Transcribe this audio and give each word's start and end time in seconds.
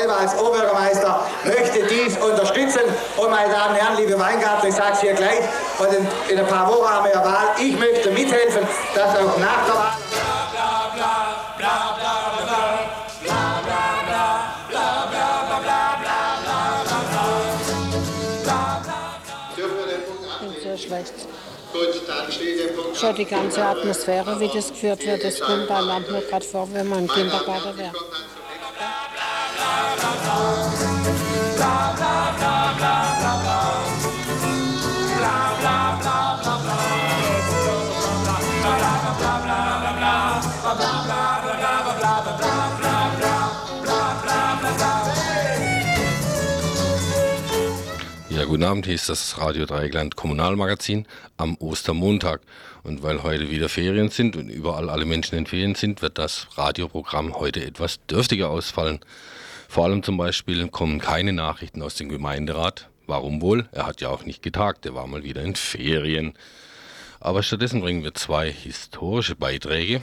selber 0.00 0.18
als 0.18 0.34
Oberbürgermeister 0.38 1.26
möchte 1.44 1.82
dies 1.86 2.16
unterstützen. 2.16 2.80
Und 3.16 3.30
meine 3.30 3.52
Damen 3.52 3.74
und 3.74 3.80
Herren, 3.80 3.96
liebe 3.98 4.18
Weingarten, 4.18 4.68
ich 4.68 4.74
sage 4.74 4.92
es 4.94 5.00
hier 5.00 5.14
gleich, 5.14 5.40
und 5.78 5.92
in, 5.92 6.06
in 6.28 6.38
ein 6.38 6.46
paar 6.46 6.68
Wochen 6.68 6.88
haben 6.88 7.04
wir 7.04 7.12
ja 7.12 7.24
Wahl. 7.24 7.48
Ich 7.58 7.78
möchte 7.78 8.10
mithelfen, 8.10 8.66
dass 8.94 9.16
auch 9.16 9.38
nach 9.38 9.64
der 9.66 9.74
Wahl... 9.74 9.92
Gut, 21.72 22.02
dann 22.08 22.32
steht 22.32 22.58
der 22.58 22.72
Punkt. 22.72 22.96
Schon 22.96 23.14
die 23.14 23.24
ganze 23.24 23.64
Atmosphäre, 23.64 24.40
wie 24.40 24.48
das 24.48 24.70
geführt 24.70 25.06
wird, 25.06 25.22
das 25.22 25.38
kommt 25.38 25.70
einem 25.70 26.02
mir 26.10 26.22
gerade 26.22 26.44
vor, 26.44 26.68
wenn 26.72 26.88
man 26.88 27.00
im 27.00 27.08
Kindergarten 27.08 27.78
wäre. 27.78 27.92
Ja, 48.30 48.46
guten 48.46 48.62
Abend, 48.62 48.86
hier 48.86 48.94
ist 48.94 49.08
das 49.08 49.36
Radio 49.38 49.66
Dreieckland 49.66 50.16
Kommunalmagazin 50.16 51.06
am 51.36 51.56
Ostermontag. 51.56 52.40
Und 52.82 53.02
weil 53.02 53.22
heute 53.22 53.50
wieder 53.50 53.68
Ferien 53.68 54.08
sind 54.08 54.34
und 54.34 54.48
überall 54.48 54.88
alle 54.88 55.04
Menschen 55.04 55.36
in 55.36 55.46
Ferien 55.46 55.74
sind, 55.74 56.00
wird 56.00 56.16
das 56.16 56.46
Radioprogramm 56.56 57.34
heute 57.34 57.62
etwas 57.64 57.98
dürftiger 58.06 58.48
ausfallen. 58.48 59.00
Vor 59.70 59.84
allem 59.84 60.02
zum 60.02 60.16
Beispiel 60.16 60.66
kommen 60.66 60.98
keine 60.98 61.32
Nachrichten 61.32 61.80
aus 61.80 61.94
dem 61.94 62.08
Gemeinderat. 62.08 62.88
Warum 63.06 63.40
wohl? 63.40 63.68
Er 63.70 63.86
hat 63.86 64.00
ja 64.00 64.08
auch 64.08 64.24
nicht 64.24 64.42
getagt, 64.42 64.84
er 64.84 64.96
war 64.96 65.06
mal 65.06 65.22
wieder 65.22 65.44
in 65.44 65.54
Ferien. 65.54 66.34
Aber 67.20 67.44
stattdessen 67.44 67.80
bringen 67.80 68.02
wir 68.02 68.12
zwei 68.14 68.50
historische 68.50 69.36
Beiträge. 69.36 70.00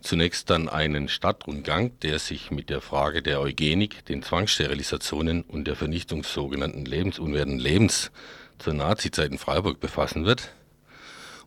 Zunächst 0.00 0.50
dann 0.50 0.68
einen 0.68 1.08
Stadtrundgang, 1.08 1.96
der 2.00 2.18
sich 2.18 2.50
mit 2.50 2.68
der 2.68 2.80
Frage 2.80 3.22
der 3.22 3.40
Eugenik, 3.40 4.04
den 4.06 4.24
Zwangssterilisationen 4.24 5.42
und 5.42 5.68
der 5.68 5.76
Vernichtung 5.76 6.24
sogenannten 6.24 6.84
lebensunwerten 6.84 7.60
Lebens 7.60 8.10
zur 8.58 8.74
Nazizeit 8.74 9.30
in 9.30 9.38
Freiburg 9.38 9.78
befassen 9.78 10.26
wird. 10.26 10.50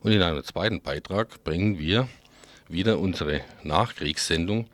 Und 0.00 0.12
in 0.12 0.22
einem 0.22 0.42
zweiten 0.44 0.80
Beitrag 0.80 1.44
bringen 1.44 1.78
wir 1.78 2.08
wieder 2.70 2.98
unsere 2.98 3.42
Nachkriegssendung 3.64 4.66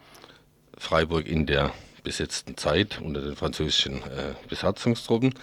Freiburg 0.79 1.27
in 1.27 1.47
der 1.47 1.73
besetzten 2.05 2.57
Zeit 2.57 3.01
unter 3.01 3.21
den 3.21 3.35
französischen 3.35 4.03
äh, 4.03 4.35
Besatzungstruppen. 4.49 5.35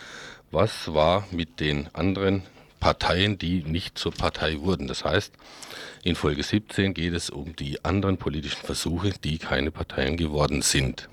Was 0.51 0.93
war 0.93 1.27
mit 1.31 1.59
den 1.59 1.93
anderen 1.93 2.43
Parteien, 2.79 3.37
die 3.37 3.63
nicht 3.63 3.97
zur 3.97 4.13
Partei 4.13 4.59
wurden? 4.61 4.87
Das 4.87 5.03
heißt, 5.03 5.33
in 6.03 6.15
Folge 6.15 6.43
17 6.43 6.93
geht 6.93 7.13
es 7.13 7.29
um 7.29 7.55
die 7.55 7.83
anderen 7.83 8.17
politischen 8.17 8.65
Versuche, 8.65 9.11
die 9.23 9.37
keine 9.37 9.71
Parteien 9.71 10.15
geworden 10.15 10.61
sind. 10.61 11.09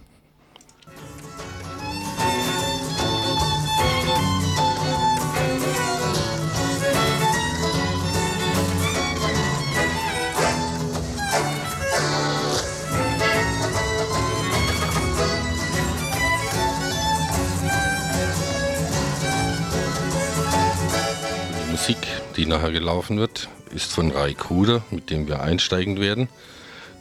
Die 22.39 22.47
nachher 22.47 22.71
gelaufen 22.71 23.19
wird, 23.19 23.49
ist 23.75 23.93
von 23.93 24.13
Rai 24.13 24.33
Kuder, 24.33 24.85
mit 24.93 25.11
dem 25.11 25.27
wir 25.27 25.43
einsteigen 25.43 26.01
werden. 26.01 26.29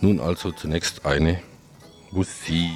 Nun 0.02 0.20
also 0.20 0.52
zunächst 0.52 1.06
eine 1.06 1.40
Musik. 2.12 2.72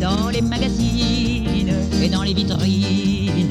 Dans 0.00 0.28
les 0.28 0.42
magazines 0.42 1.74
et 2.02 2.08
dans 2.08 2.22
les 2.22 2.34
vitrines. 2.34 3.48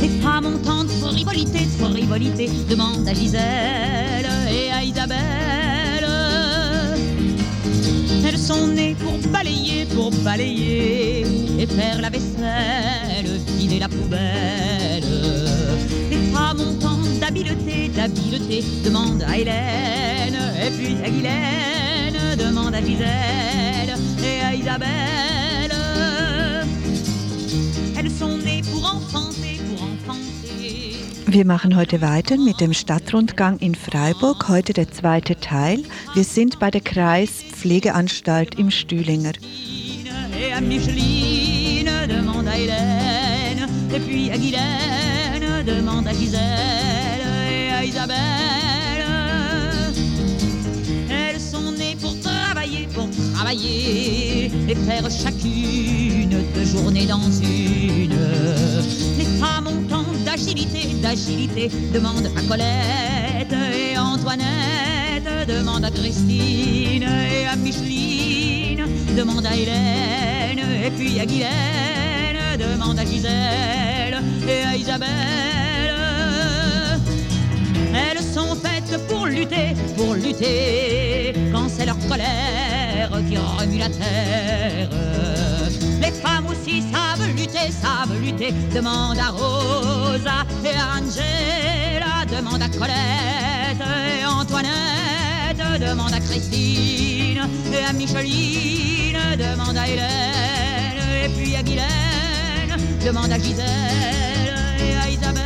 Les 0.00 0.08
femmes 0.20 0.46
ont 0.46 0.58
tant 0.58 0.84
de 0.84 0.90
frivolité, 0.90 1.60
de 1.64 1.84
frivolité, 1.84 2.48
demande 2.68 3.06
à 3.06 3.14
Gisèle 3.14 4.30
et 4.50 4.70
à 4.70 4.82
Isabelle. 4.84 6.08
Elles 8.26 8.38
sont 8.38 8.66
nées 8.68 8.96
pour 8.98 9.18
balayer, 9.30 9.86
pour 9.86 10.10
balayer 10.24 11.26
et 11.58 11.66
faire 11.66 12.00
la 12.00 12.10
vaisselle, 12.10 13.40
vider 13.58 13.78
la 13.78 13.88
poubelle. 13.88 15.04
Les 16.10 16.18
femmes 16.32 16.60
ont 16.60 16.78
tant 16.80 16.98
d'habileté, 17.20 17.88
d'habileté, 17.88 18.64
demande 18.84 19.22
à 19.22 19.38
Hélène 19.38 20.01
Wir 31.32 31.46
machen 31.46 31.76
heute 31.76 32.02
weiter 32.02 32.36
mit 32.36 32.60
dem 32.60 32.74
Stadtrundgang 32.74 33.56
in 33.56 33.74
Freiburg, 33.74 34.50
heute 34.50 34.74
der 34.74 34.90
zweite 34.90 35.34
Teil. 35.36 35.82
Wir 36.12 36.24
sind 36.24 36.58
bei 36.58 36.70
der 36.70 36.82
Kreispflegeanstalt 36.82 38.56
im 38.56 38.70
Stühlinger. 38.70 39.32
Pour 52.94 53.08
travailler, 53.34 54.50
et 54.68 54.74
faire 54.74 55.10
chacune 55.10 56.42
deux 56.54 56.64
journées 56.64 57.06
dans 57.06 57.30
une. 57.40 58.12
Demande 61.14 62.24
à 62.24 62.40
Colette 62.48 63.52
et 63.52 63.98
Antoinette, 63.98 65.46
demande 65.46 65.84
à 65.84 65.90
Christine 65.90 67.02
et 67.02 67.46
à 67.46 67.54
Micheline, 67.54 68.86
demande 69.14 69.44
à 69.44 69.54
Hélène 69.54 70.60
et 70.82 70.90
puis 70.90 71.20
à 71.20 71.26
Guylaine, 71.26 72.56
demande 72.58 72.98
à 72.98 73.04
Gisèle 73.04 74.22
et 74.48 74.62
à 74.62 74.74
Isabelle. 74.74 75.10
Elles 77.94 78.22
sont 78.22 78.56
faites 78.56 78.98
pour 79.08 79.26
lutter, 79.26 79.74
pour 79.98 80.14
lutter, 80.14 81.34
quand 81.52 81.68
c'est 81.68 81.84
leur 81.84 81.98
colère 82.08 82.71
qui 83.20 83.36
remue 83.36 83.78
la 83.78 83.88
terre. 83.88 84.88
Les 86.00 86.12
femmes 86.12 86.46
aussi 86.46 86.82
savent 86.82 87.26
lutter, 87.36 87.70
savent 87.70 88.18
lutter. 88.20 88.52
Demande 88.74 89.18
à 89.18 89.30
Rosa 89.30 90.44
et 90.64 90.76
à 90.76 90.98
Angela, 90.98 92.24
demande 92.30 92.62
à 92.62 92.68
Colette 92.68 93.82
et 94.20 94.24
Antoinette, 94.24 95.80
demande 95.80 96.14
à 96.14 96.20
Christine 96.20 97.48
et 97.72 97.84
à 97.88 97.92
Micheline, 97.92 99.18
demande 99.36 99.76
à 99.76 99.86
Hélène 99.88 101.24
et 101.24 101.28
puis 101.28 101.54
à 101.56 101.62
Guylaine, 101.62 102.76
demande 103.04 103.30
à 103.32 103.38
Gisèle 103.38 104.56
et 104.80 104.96
à 104.96 105.08
Isabelle, 105.10 105.42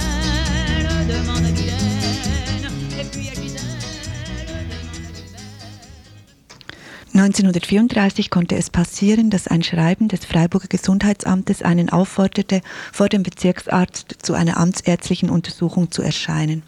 1934 7.18 8.28
konnte 8.28 8.56
es 8.56 8.68
passieren, 8.68 9.30
dass 9.30 9.48
ein 9.48 9.62
Schreiben 9.62 10.08
des 10.08 10.26
Freiburger 10.26 10.68
Gesundheitsamtes 10.68 11.62
einen 11.62 11.88
aufforderte, 11.88 12.60
vor 12.92 13.08
dem 13.08 13.22
Bezirksarzt 13.22 14.16
zu 14.20 14.34
einer 14.34 14.58
amtsärztlichen 14.58 15.30
Untersuchung 15.30 15.90
zu 15.90 16.02
erscheinen. 16.02 16.62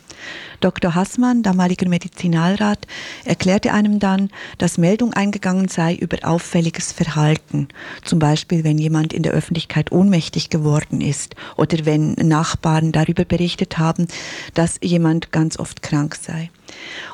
Dr. 0.60 0.94
Hassmann, 0.94 1.42
damaliger 1.42 1.86
Medizinalrat, 1.86 2.86
erklärte 3.26 3.74
einem 3.74 3.98
dann, 3.98 4.30
dass 4.56 4.78
Meldung 4.78 5.12
eingegangen 5.12 5.68
sei 5.68 5.94
über 5.94 6.16
auffälliges 6.22 6.92
Verhalten, 6.92 7.68
zum 8.02 8.18
Beispiel 8.18 8.64
wenn 8.64 8.78
jemand 8.78 9.12
in 9.12 9.22
der 9.22 9.32
Öffentlichkeit 9.32 9.92
ohnmächtig 9.92 10.48
geworden 10.48 11.02
ist 11.02 11.36
oder 11.58 11.84
wenn 11.84 12.12
Nachbarn 12.12 12.90
darüber 12.90 13.26
berichtet 13.26 13.76
haben, 13.76 14.08
dass 14.54 14.78
jemand 14.80 15.30
ganz 15.30 15.58
oft 15.58 15.82
krank 15.82 16.16
sei. 16.16 16.50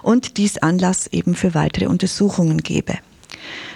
Und 0.02 0.36
dies 0.36 0.58
Anlass 0.58 1.08
eben 1.08 1.34
für 1.34 1.54
weitere 1.54 1.86
Untersuchungen 1.86 2.58
gebe. 2.58 2.98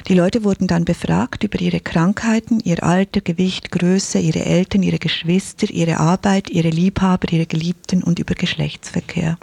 Die 0.08 0.14
Leute 0.14 0.44
wurden 0.44 0.66
dann 0.66 0.84
befragt 0.84 1.44
über 1.44 1.60
ihre 1.60 1.80
Krankheiten, 1.80 2.60
ihr 2.60 2.82
Alter, 2.82 3.20
Gewicht, 3.20 3.70
Größe, 3.70 4.18
ihre 4.18 4.44
Eltern, 4.44 4.82
ihre 4.82 4.98
Geschwister, 4.98 5.68
ihre 5.70 5.98
Arbeit, 5.98 6.50
ihre 6.50 6.70
Liebhaber, 6.70 7.30
ihre 7.30 7.46
Geliebten 7.46 8.02
und 8.02 8.18
über 8.18 8.34
Geschlechtsverkehr. 8.34 9.38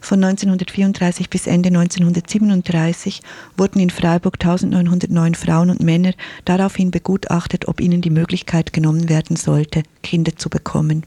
Von 0.00 0.22
1934 0.22 1.30
bis 1.30 1.46
Ende 1.46 1.68
1937 1.68 3.22
wurden 3.56 3.80
in 3.80 3.90
Freiburg 3.90 4.34
1909 4.40 5.34
Frauen 5.34 5.70
und 5.70 5.80
Männer 5.80 6.12
daraufhin 6.44 6.90
begutachtet, 6.90 7.66
ob 7.66 7.80
ihnen 7.80 8.00
die 8.00 8.10
Möglichkeit 8.10 8.72
genommen 8.72 9.08
werden 9.08 9.36
sollte, 9.36 9.82
Kinder 10.02 10.36
zu 10.36 10.48
bekommen. 10.48 11.04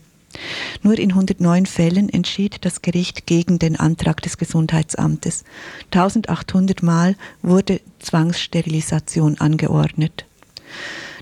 Nur 0.83 0.97
in 0.97 1.11
109 1.11 1.65
Fällen 1.65 2.09
entschied 2.09 2.57
das 2.61 2.81
Gericht 2.81 3.25
gegen 3.25 3.59
den 3.59 3.75
Antrag 3.75 4.21
des 4.21 4.37
Gesundheitsamtes. 4.37 5.43
1800 5.91 6.83
Mal 6.83 7.15
wurde 7.41 7.81
Zwangssterilisation 7.99 9.39
angeordnet. 9.39 10.25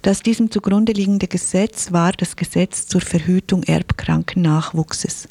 Das 0.04 0.22
diesem 0.22 0.52
zugrunde 0.52 0.92
liegende 0.92 1.28
Gesetz 1.28 1.92
war 1.92 2.12
das 2.12 2.36
Gesetz 2.36 2.86
zur 2.88 3.02
Verhütung 3.02 3.64
erbkranken 3.64 4.44
Nachwuchses. 4.44 5.28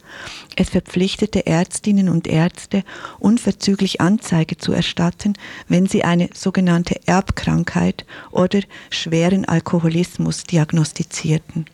Es 0.56 0.71
verpflichtete 0.71 1.47
Ärztinnen 1.47 2.09
und 2.09 2.26
Ärzte, 2.26 2.83
unverzüglich 3.18 4.00
Anzeige 4.00 4.56
zu 4.56 4.73
erstatten, 4.73 5.35
wenn 5.68 5.87
sie 5.87 6.02
eine 6.02 6.30
sogenannte 6.35 7.00
Erbkrankheit 7.06 8.04
oder 8.33 8.61
schweren 8.90 9.45
Alkoholismus 9.45 10.45
diagnostizierten. 10.45 11.66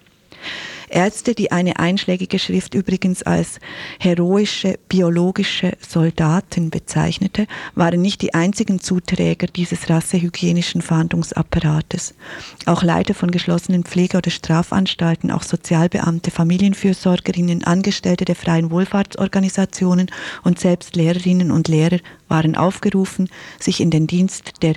Ärzte, 0.92 1.34
die 1.34 1.50
eine 1.52 1.78
einschlägige 1.78 2.38
Schrift 2.38 2.74
übrigens 2.74 3.22
als 3.22 3.58
heroische 3.98 4.78
biologische 4.88 5.72
Soldaten 5.80 6.70
bezeichnete, 6.70 7.46
waren 7.74 8.00
nicht 8.00 8.22
die 8.22 8.34
einzigen 8.34 8.80
Zuträger 8.80 9.46
dieses 9.46 9.88
rassehygienischen 9.88 10.82
Fahndungsapparates. 10.82 12.14
Auch 12.66 12.82
Leiter 12.82 13.14
von 13.14 13.30
geschlossenen 13.30 13.84
Pflege- 13.84 14.18
oder 14.18 14.30
Strafanstalten, 14.30 15.30
auch 15.30 15.42
Sozialbeamte, 15.42 16.30
Familienfürsorgerinnen, 16.30 17.64
Angestellte 17.64 18.24
der 18.24 18.36
freien 18.36 18.70
Wohlfahrtsorganisationen 18.70 20.10
und 20.44 20.60
selbst 20.60 20.96
Lehrerinnen 20.96 21.50
und 21.50 21.68
Lehrer 21.68 21.98
waren 22.32 22.56
aufgerufen, 22.56 23.28
sich 23.60 23.80
in 23.80 23.90
den 23.90 24.08
Dienst 24.08 24.62
der 24.62 24.74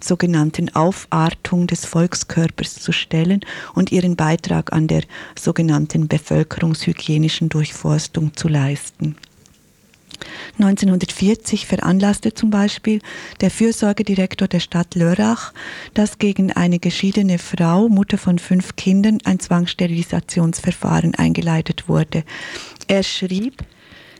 sogenannten 0.00 0.74
Aufartung 0.74 1.66
des 1.66 1.84
Volkskörpers 1.84 2.76
zu 2.76 2.92
stellen 2.92 3.40
und 3.74 3.92
ihren 3.92 4.16
Beitrag 4.16 4.72
an 4.72 4.86
der 4.86 5.02
sogenannten 5.38 6.08
bevölkerungshygienischen 6.08 7.50
Durchforstung 7.50 8.34
zu 8.34 8.48
leisten. 8.48 9.16
1940 10.58 11.66
veranlasste 11.66 12.34
zum 12.34 12.50
Beispiel 12.50 13.00
der 13.40 13.50
Fürsorgedirektor 13.50 14.46
der 14.46 14.60
Stadt 14.60 14.94
Lörrach, 14.94 15.52
dass 15.94 16.18
gegen 16.18 16.52
eine 16.52 16.78
geschiedene 16.78 17.38
Frau, 17.38 17.88
Mutter 17.88 18.18
von 18.18 18.38
fünf 18.38 18.76
Kindern, 18.76 19.18
ein 19.24 19.40
Zwangssterilisationsverfahren 19.40 21.14
eingeleitet 21.14 21.88
wurde. 21.88 22.22
Er 22.86 23.02
schrieb, 23.02 23.64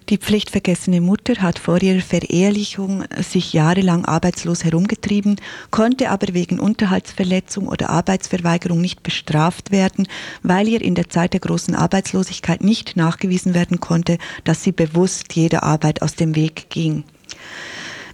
die 0.08 0.18
pflichtvergessene 0.18 1.00
Mutter 1.00 1.42
hat 1.42 1.58
vor 1.58 1.82
ihrer 1.82 2.00
Verehelichung 2.00 3.04
sich 3.18 3.52
jahrelang 3.52 4.04
arbeitslos 4.04 4.64
herumgetrieben, 4.64 5.36
konnte 5.70 6.10
aber 6.10 6.34
wegen 6.34 6.60
Unterhaltsverletzung 6.60 7.68
oder 7.68 7.90
Arbeitsverweigerung 7.90 8.80
nicht 8.80 9.02
bestraft 9.02 9.70
werden, 9.70 10.08
weil 10.42 10.68
ihr 10.68 10.82
in 10.82 10.94
der 10.94 11.08
Zeit 11.08 11.32
der 11.32 11.40
großen 11.40 11.74
Arbeitslosigkeit 11.74 12.62
nicht 12.62 12.96
nachgewiesen 12.96 13.54
werden 13.54 13.80
konnte, 13.80 14.18
dass 14.44 14.62
sie 14.62 14.72
bewusst 14.72 15.34
jeder 15.34 15.62
Arbeit 15.62 16.02
aus 16.02 16.14
dem 16.14 16.34
Weg 16.34 16.70
ging. 16.70 17.04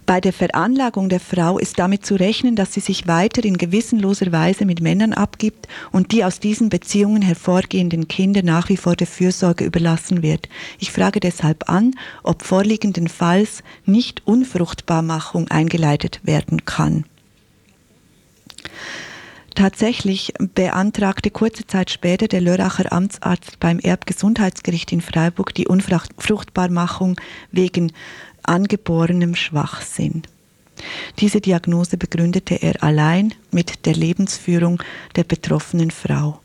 Bei 0.09 0.19
der 0.19 0.33
Veranlagung 0.33 1.07
der 1.07 1.19
Frau 1.19 1.59
ist 1.59 1.77
damit 1.77 2.03
zu 2.03 2.15
rechnen, 2.15 2.55
dass 2.55 2.73
sie 2.73 2.79
sich 2.79 3.05
weiter 3.05 3.45
in 3.45 3.59
gewissenloser 3.59 4.31
Weise 4.31 4.65
mit 4.65 4.81
Männern 4.81 5.13
abgibt 5.13 5.67
und 5.91 6.11
die 6.11 6.25
aus 6.25 6.39
diesen 6.39 6.69
Beziehungen 6.69 7.21
hervorgehenden 7.21 8.07
Kinder 8.07 8.41
nach 8.41 8.69
wie 8.69 8.77
vor 8.77 8.95
der 8.95 9.05
Fürsorge 9.05 9.65
überlassen 9.65 10.23
wird. 10.23 10.49
Ich 10.79 10.91
frage 10.91 11.19
deshalb 11.19 11.69
an, 11.69 11.93
ob 12.23 12.41
vorliegendenfalls 12.41 13.61
nicht 13.85 14.25
Unfruchtbarmachung 14.25 15.47
eingeleitet 15.49 16.21
werden 16.23 16.65
kann. 16.65 17.05
Tatsächlich 19.59 20.31
beantragte 20.55 21.31
kurze 21.31 21.67
Zeit 21.67 21.89
später 21.89 22.29
der 22.29 22.39
Lörracher 22.39 22.93
Amtsarzt 22.93 23.59
beim 23.59 23.79
Erbgesundheitsgericht 23.79 24.93
in 24.93 25.01
Freiburg 25.01 25.53
die 25.53 25.67
Unfruchtbarmachung 25.67 27.19
wegen 27.51 27.91
angeborenem 28.49 29.35
Schwachsinn. 29.35 30.23
Diese 31.19 31.41
Diagnose 31.41 31.97
begründete 31.97 32.55
er 32.55 32.83
allein 32.83 33.33
mit 33.51 33.85
der 33.85 33.93
Lebensführung 33.93 34.81
der 35.15 35.23
betroffenen 35.23 35.91
Frau. 35.91 36.39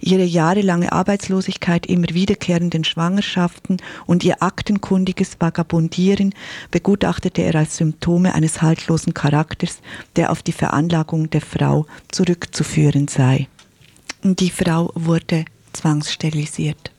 Ihre 0.00 0.24
jahrelange 0.24 0.92
Arbeitslosigkeit, 0.92 1.84
immer 1.86 2.08
wiederkehrenden 2.08 2.84
Schwangerschaften 2.84 3.76
und 4.06 4.24
ihr 4.24 4.42
aktenkundiges 4.42 5.36
Vagabundieren 5.38 6.34
begutachtete 6.70 7.42
er 7.42 7.56
als 7.56 7.76
Symptome 7.76 8.34
eines 8.34 8.62
haltlosen 8.62 9.12
Charakters, 9.12 9.80
der 10.16 10.30
auf 10.32 10.42
die 10.42 10.52
Veranlagung 10.52 11.28
der 11.28 11.42
Frau 11.42 11.86
zurückzuführen 12.10 13.08
sei. 13.08 13.48
Die 14.22 14.50
Frau 14.50 14.90
wurde 14.94 15.44
zwangssterilisiert. 15.74 16.90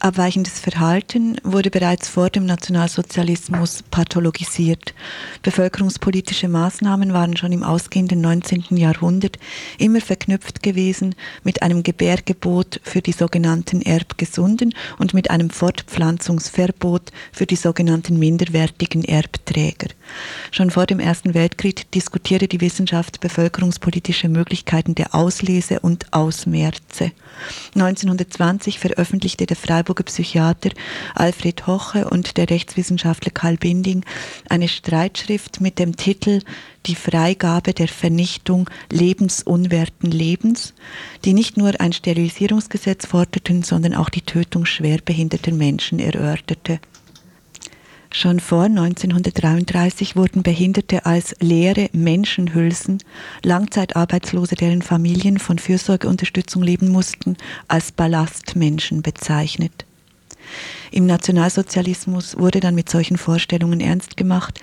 Abweichendes 0.00 0.60
Verhalten 0.60 1.38
wurde 1.42 1.70
bereits 1.70 2.08
vor 2.08 2.30
dem 2.30 2.46
Nationalsozialismus 2.46 3.82
pathologisiert. 3.90 4.94
Bevölkerungspolitische 5.42 6.48
Maßnahmen 6.48 7.12
waren 7.12 7.36
schon 7.36 7.50
im 7.50 7.64
ausgehenden 7.64 8.20
19. 8.20 8.76
Jahrhundert 8.76 9.38
immer 9.76 10.00
verknüpft 10.00 10.62
gewesen 10.62 11.16
mit 11.42 11.62
einem 11.62 11.82
Gebärgebot 11.82 12.80
für 12.84 13.02
die 13.02 13.12
sogenannten 13.12 13.82
Erbgesunden 13.82 14.72
und 14.98 15.14
mit 15.14 15.30
einem 15.30 15.50
Fortpflanzungsverbot 15.50 17.10
für 17.32 17.46
die 17.46 17.56
sogenannten 17.56 18.20
minderwertigen 18.20 19.02
Erbträger. 19.04 19.88
Schon 20.52 20.70
vor 20.70 20.86
dem 20.86 21.00
Ersten 21.00 21.34
Weltkrieg 21.34 21.90
diskutierte 21.90 22.46
die 22.46 22.60
Wissenschaft 22.60 23.20
bevölkerungspolitische 23.20 24.28
Möglichkeiten 24.28 24.94
der 24.94 25.14
Auslese 25.14 25.80
und 25.80 26.12
Ausmerze. 26.12 27.10
1920 27.74 28.78
veröffentlichte 28.78 29.46
der 29.46 29.56
Freiburger 29.56 30.04
Psychiater 30.04 30.70
Alfred 31.14 31.66
Hoche 31.66 32.08
und 32.08 32.36
der 32.36 32.50
Rechtswissenschaftler 32.50 33.32
Karl 33.32 33.56
Binding 33.56 34.04
eine 34.48 34.68
Streitschrift 34.68 35.60
mit 35.60 35.78
dem 35.78 35.96
Titel 35.96 36.40
Die 36.86 36.94
Freigabe 36.94 37.74
der 37.74 37.88
Vernichtung 37.88 38.68
lebensunwerten 38.90 40.10
Lebens, 40.10 40.74
die 41.24 41.32
nicht 41.32 41.56
nur 41.56 41.80
ein 41.80 41.92
Sterilisierungsgesetz 41.92 43.06
forderten, 43.06 43.62
sondern 43.62 43.94
auch 43.94 44.08
die 44.08 44.22
Tötung 44.22 44.64
schwerbehinderter 44.66 45.52
Menschen 45.52 45.98
erörterte. 45.98 46.80
Schon 48.10 48.40
vor 48.40 48.64
1933 48.64 50.16
wurden 50.16 50.42
Behinderte 50.42 51.04
als 51.04 51.36
leere 51.40 51.90
Menschenhülsen, 51.92 53.02
Langzeitarbeitslose, 53.42 54.54
deren 54.54 54.80
Familien 54.80 55.38
von 55.38 55.58
Fürsorgeunterstützung 55.58 56.62
leben 56.62 56.88
mussten, 56.88 57.36
als 57.68 57.92
Ballastmenschen 57.92 59.02
bezeichnet. 59.02 59.84
Im 60.90 61.04
Nationalsozialismus 61.04 62.38
wurde 62.38 62.60
dann 62.60 62.74
mit 62.74 62.88
solchen 62.88 63.18
Vorstellungen 63.18 63.80
ernst 63.80 64.16
gemacht, 64.16 64.58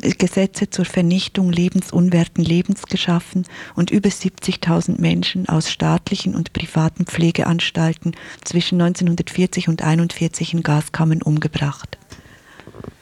Gesetze 0.00 0.70
zur 0.70 0.86
Vernichtung 0.86 1.52
lebensunwerten 1.52 2.42
Lebens 2.42 2.84
geschaffen 2.84 3.44
und 3.74 3.90
über 3.90 4.08
70.000 4.08 4.98
Menschen 4.98 5.50
aus 5.50 5.70
staatlichen 5.70 6.34
und 6.34 6.54
privaten 6.54 7.04
Pflegeanstalten 7.04 8.16
zwischen 8.42 8.80
1940 8.80 9.68
und 9.68 9.82
1941 9.82 10.54
in 10.54 10.62
Gaskammern 10.62 11.20
umgebracht. 11.20 11.98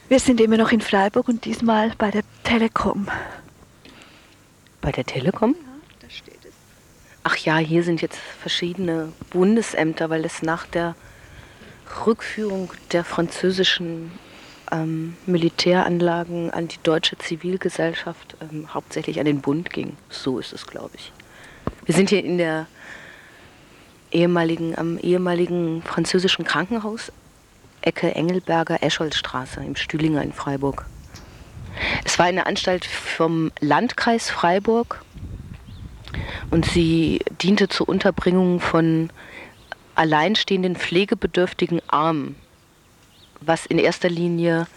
Wir 0.07 0.19
sind 0.19 0.39
immer 0.39 0.57
noch 0.57 0.71
in 0.71 0.81
Freiburg 0.81 1.27
und 1.27 1.45
diesmal 1.45 1.91
bei 1.97 2.11
der 2.11 2.21
Telekom. 2.43 3.07
Bei 4.79 4.91
der 4.91 5.03
Telekom? 5.03 5.55
Ja, 5.55 5.97
da 5.99 6.09
steht 6.11 6.45
es. 6.45 6.53
Ach 7.23 7.35
ja, 7.37 7.57
hier 7.57 7.81
sind 7.83 8.03
jetzt 8.03 8.19
verschiedene 8.39 9.11
Bundesämter, 9.31 10.11
weil 10.11 10.23
es 10.23 10.43
nach 10.43 10.67
der 10.67 10.95
Rückführung 12.05 12.69
der 12.91 13.03
französischen 13.03 14.11
ähm, 14.71 15.17
Militäranlagen 15.25 16.51
an 16.51 16.67
die 16.67 16.79
deutsche 16.83 17.17
Zivilgesellschaft 17.17 18.37
ähm, 18.41 18.71
hauptsächlich 18.71 19.19
an 19.19 19.25
den 19.25 19.41
Bund 19.41 19.71
ging. 19.71 19.97
So 20.09 20.37
ist 20.37 20.53
es, 20.53 20.67
glaube 20.67 20.91
ich. 20.93 21.11
Wir 21.85 21.95
sind 21.95 22.09
hier 22.09 22.23
in 22.23 22.37
der 22.37 22.67
ehemaligen, 24.11 24.77
am 24.77 24.99
ehemaligen 24.99 25.81
französischen 25.81 26.45
Krankenhaus 26.45 27.11
Ecke 27.85 28.15
Engelberger 28.15 28.81
Escholzstraße 28.81 29.63
im 29.63 29.75
Stühlinger 29.75 30.21
in 30.23 30.33
Freiburg. 30.33 30.85
Es 32.03 32.17
war 32.17 32.25
eine 32.25 32.45
Anstalt 32.45 32.85
vom 32.85 33.51
Landkreis 33.59 34.29
Freiburg 34.29 35.03
und 36.49 36.65
sie 36.65 37.21
diente 37.41 37.67
zur 37.67 37.87
Unterbringung 37.87 38.59
von 38.59 39.11
alleinstehenden 39.93 40.75
pflegebedürftigen 40.75 41.81
Armen, 41.87 42.35
was 43.41 43.65
in 43.65 43.77
erster 43.77 44.09
Linie 44.09 44.67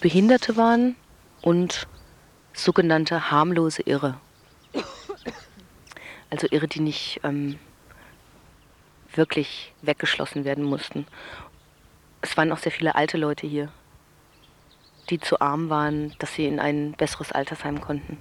Behinderte 0.00 0.56
waren 0.56 0.96
und 1.42 1.86
sogenannte 2.52 3.30
harmlose 3.30 3.82
Irre. 3.82 4.18
Also 6.30 6.48
Irre, 6.50 6.66
die 6.66 6.80
nicht 6.80 7.20
ähm, 7.22 7.58
wirklich 9.14 9.72
weggeschlossen 9.82 10.44
werden 10.44 10.64
mussten. 10.64 11.06
Es 12.28 12.36
waren 12.36 12.50
auch 12.50 12.58
sehr 12.58 12.72
viele 12.72 12.96
alte 12.96 13.18
Leute 13.18 13.46
hier, 13.46 13.68
die 15.10 15.20
zu 15.20 15.40
arm 15.40 15.70
waren, 15.70 16.12
dass 16.18 16.34
sie 16.34 16.44
in 16.44 16.58
ein 16.58 16.92
besseres 16.92 17.30
Altersheim 17.30 17.80
konnten. 17.80 18.18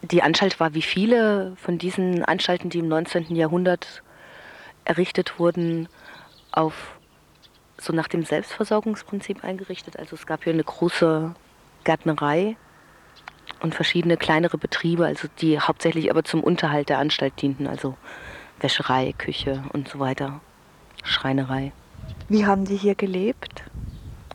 Die 0.00 0.22
Anstalt 0.22 0.58
war 0.58 0.72
wie 0.72 0.80
viele 0.80 1.54
von 1.56 1.76
diesen 1.76 2.24
Anstalten, 2.24 2.70
die 2.70 2.78
im 2.78 2.88
19. 2.88 3.36
Jahrhundert 3.36 4.02
errichtet 4.86 5.38
wurden, 5.38 5.86
auf 6.50 6.98
so 7.76 7.92
nach 7.92 8.08
dem 8.08 8.24
Selbstversorgungsprinzip 8.24 9.44
eingerichtet. 9.44 9.98
Also 9.98 10.16
es 10.16 10.26
gab 10.26 10.44
hier 10.44 10.54
eine 10.54 10.64
große 10.64 11.34
Gärtnerei 11.84 12.56
und 13.60 13.74
verschiedene 13.74 14.16
kleinere 14.16 14.56
Betriebe, 14.56 15.04
also 15.04 15.28
die 15.42 15.60
hauptsächlich 15.60 16.10
aber 16.10 16.24
zum 16.24 16.42
Unterhalt 16.42 16.88
der 16.88 16.98
Anstalt 16.98 17.42
dienten, 17.42 17.66
also 17.66 17.98
Wäscherei, 18.60 19.14
Küche 19.16 19.62
und 19.72 19.88
so 19.88 19.98
weiter, 19.98 20.40
Schreinerei. 21.02 21.72
Wie 22.28 22.46
haben 22.46 22.64
die 22.64 22.76
hier 22.76 22.94
gelebt? 22.94 23.64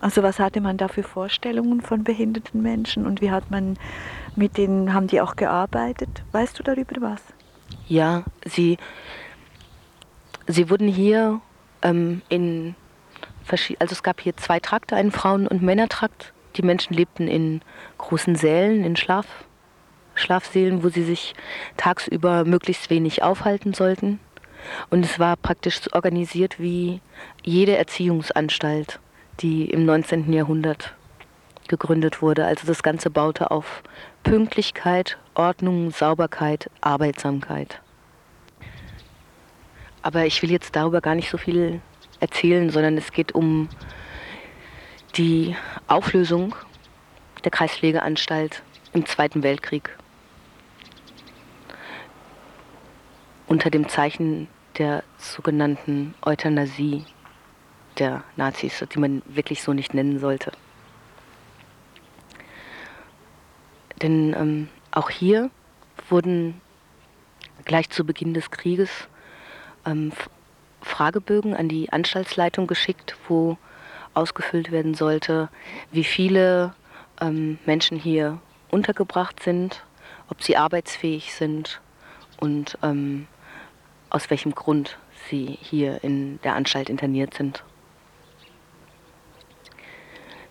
Also 0.01 0.21
was 0.21 0.39
hatte 0.39 0.61
man 0.61 0.77
da 0.77 0.87
für 0.87 1.03
Vorstellungen 1.03 1.81
von 1.81 2.03
behinderten 2.03 2.61
Menschen 2.61 3.05
und 3.05 3.21
wie 3.21 3.31
hat 3.31 3.49
man 3.49 3.77
mit 4.35 4.57
denen, 4.57 4.93
haben 4.93 5.07
die 5.07 5.21
auch 5.21 5.35
gearbeitet? 5.35 6.23
Weißt 6.31 6.59
du 6.59 6.63
darüber 6.63 7.01
was? 7.01 7.21
Ja, 7.87 8.23
sie, 8.45 8.77
sie 10.47 10.69
wurden 10.69 10.87
hier 10.87 11.39
ähm, 11.81 12.21
in 12.29 12.75
verschiedenen, 13.43 13.81
also 13.81 13.93
es 13.93 14.03
gab 14.03 14.19
hier 14.19 14.35
zwei 14.37 14.59
Trakte, 14.59 14.95
einen 14.95 15.11
Frauen- 15.11 15.47
und 15.47 15.61
Männertrakt. 15.61 16.33
Die 16.57 16.61
Menschen 16.61 16.93
lebten 16.93 17.27
in 17.27 17.61
großen 17.97 18.35
Sälen, 18.35 18.83
in 18.83 18.95
Schlaf, 18.95 19.25
Schlafsälen, 20.15 20.83
wo 20.83 20.89
sie 20.89 21.03
sich 21.03 21.35
tagsüber 21.77 22.45
möglichst 22.45 22.89
wenig 22.89 23.23
aufhalten 23.23 23.73
sollten. 23.73 24.19
Und 24.89 25.05
es 25.05 25.19
war 25.19 25.35
praktisch 25.35 25.81
organisiert 25.93 26.59
wie 26.59 27.01
jede 27.43 27.77
Erziehungsanstalt, 27.77 28.99
die 29.41 29.65
im 29.65 29.85
19. 29.85 30.31
Jahrhundert 30.33 30.95
gegründet 31.67 32.21
wurde. 32.21 32.45
Also 32.45 32.65
das 32.65 32.83
Ganze 32.83 33.09
baute 33.09 33.51
auf 33.51 33.83
Pünktlichkeit, 34.23 35.17
Ordnung, 35.35 35.91
Sauberkeit, 35.91 36.69
Arbeitsamkeit. 36.81 37.79
Aber 40.01 40.25
ich 40.25 40.41
will 40.41 40.51
jetzt 40.51 40.75
darüber 40.75 41.01
gar 41.01 41.15
nicht 41.15 41.29
so 41.29 41.37
viel 41.37 41.81
erzählen, 42.19 42.69
sondern 42.69 42.97
es 42.97 43.11
geht 43.11 43.33
um 43.33 43.69
die 45.17 45.55
Auflösung 45.87 46.55
der 47.43 47.51
Kreispflegeanstalt 47.51 48.61
im 48.93 49.05
Zweiten 49.05 49.43
Weltkrieg. 49.43 49.97
Unter 53.47 53.69
dem 53.69 53.87
Zeichen 53.87 54.47
der 54.77 55.03
sogenannten 55.17 56.15
Euthanasie 56.21 57.05
der 57.97 58.23
Nazis, 58.35 58.83
die 58.93 58.99
man 58.99 59.21
wirklich 59.27 59.61
so 59.61 59.73
nicht 59.73 59.93
nennen 59.93 60.19
sollte. 60.19 60.51
Denn 64.01 64.35
ähm, 64.37 64.69
auch 64.91 65.09
hier 65.09 65.49
wurden 66.09 66.59
gleich 67.63 67.89
zu 67.89 68.05
Beginn 68.05 68.33
des 68.33 68.51
Krieges 68.51 69.07
ähm, 69.85 70.11
Fragebögen 70.81 71.55
an 71.55 71.69
die 71.69 71.91
Anstaltsleitung 71.91 72.67
geschickt, 72.67 73.15
wo 73.27 73.57
ausgefüllt 74.13 74.71
werden 74.71 74.93
sollte, 74.93 75.49
wie 75.91 76.03
viele 76.03 76.73
ähm, 77.21 77.57
Menschen 77.65 77.97
hier 77.97 78.39
untergebracht 78.69 79.41
sind, 79.41 79.83
ob 80.29 80.43
sie 80.43 80.57
arbeitsfähig 80.57 81.33
sind 81.33 81.81
und 82.39 82.77
ähm, 82.83 83.27
aus 84.15 84.29
welchem 84.29 84.55
Grund 84.55 84.97
sie 85.29 85.57
hier 85.61 86.01
in 86.01 86.39
der 86.43 86.55
Anstalt 86.55 86.89
interniert 86.89 87.33
sind. 87.33 87.65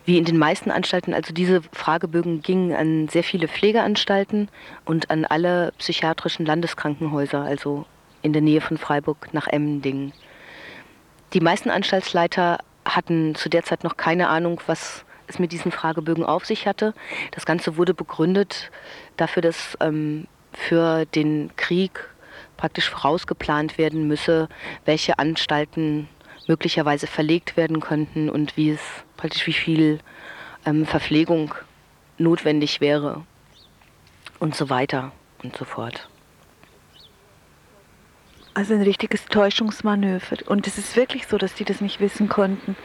Wie 0.04 0.18
in 0.18 0.26
den 0.26 0.36
meisten 0.36 0.70
Anstalten, 0.70 1.14
also 1.14 1.32
diese 1.32 1.62
Fragebögen 1.72 2.42
gingen 2.42 2.74
an 2.74 3.08
sehr 3.08 3.24
viele 3.24 3.48
Pflegeanstalten 3.48 4.50
und 4.84 5.10
an 5.10 5.24
alle 5.24 5.72
psychiatrischen 5.78 6.44
Landeskrankenhäuser, 6.44 7.40
also 7.40 7.86
in 8.20 8.34
der 8.34 8.42
Nähe 8.42 8.60
von 8.60 8.76
Freiburg 8.76 9.32
nach 9.32 9.46
Emmendingen. 9.46 10.12
Die 11.32 11.40
meisten 11.40 11.70
Anstaltsleiter 11.70 12.58
hatten 12.84 13.34
zu 13.34 13.48
der 13.48 13.64
Zeit 13.64 13.82
noch 13.82 13.96
keine 13.96 14.28
Ahnung, 14.28 14.60
was 14.66 15.06
es 15.26 15.38
mit 15.38 15.52
diesen 15.52 15.72
Fragebögen 15.72 16.22
auf 16.22 16.44
sich 16.44 16.66
hatte. 16.66 16.92
Das 17.30 17.46
Ganze 17.46 17.78
wurde 17.78 17.94
begründet 17.94 18.70
dafür, 19.16 19.40
dass 19.40 19.78
ähm, 19.80 20.26
für 20.52 21.06
den 21.06 21.50
Krieg 21.56 22.10
praktisch 22.56 22.90
vorausgeplant 22.90 23.78
werden 23.78 24.06
müsse, 24.08 24.48
welche 24.84 25.18
Anstalten 25.18 26.08
möglicherweise 26.46 27.06
verlegt 27.06 27.56
werden 27.56 27.80
könnten 27.80 28.28
und 28.28 28.56
wie 28.56 28.70
es 28.70 28.80
praktisch 29.16 29.46
wie 29.46 29.52
viel 29.52 29.98
ähm, 30.66 30.86
Verpflegung 30.86 31.54
notwendig 32.18 32.80
wäre 32.80 33.24
und 34.38 34.54
so 34.54 34.70
weiter 34.70 35.12
und 35.42 35.56
so 35.56 35.64
fort. 35.64 36.08
Also 38.54 38.74
ein 38.74 38.82
richtiges 38.82 39.26
Täuschungsmanöver. 39.26 40.36
Und 40.46 40.66
es 40.68 40.78
ist 40.78 40.94
wirklich 40.94 41.26
so, 41.26 41.38
dass 41.38 41.54
die 41.54 41.64
das 41.64 41.80
nicht 41.80 41.98
wissen 41.98 42.28
konnten. 42.28 42.76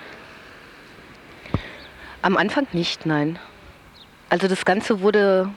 Am 2.24 2.38
Anfang 2.38 2.68
nicht, 2.74 3.06
nein. 3.06 3.38
Also 4.30 4.48
das 4.48 4.66
Ganze 4.66 5.02
wurde 5.02 5.52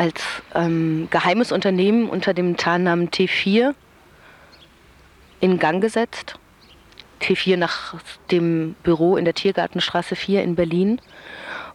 als 0.00 0.22
ähm, 0.54 1.08
geheimes 1.10 1.52
Unternehmen 1.52 2.08
unter 2.08 2.32
dem 2.32 2.56
Tarnnamen 2.56 3.10
T4 3.10 3.74
in 5.40 5.58
Gang 5.58 5.82
gesetzt. 5.82 6.38
T4 7.20 7.58
nach 7.58 7.96
dem 8.30 8.76
Büro 8.82 9.18
in 9.18 9.26
der 9.26 9.34
Tiergartenstraße 9.34 10.16
4 10.16 10.42
in 10.42 10.54
Berlin. 10.54 11.02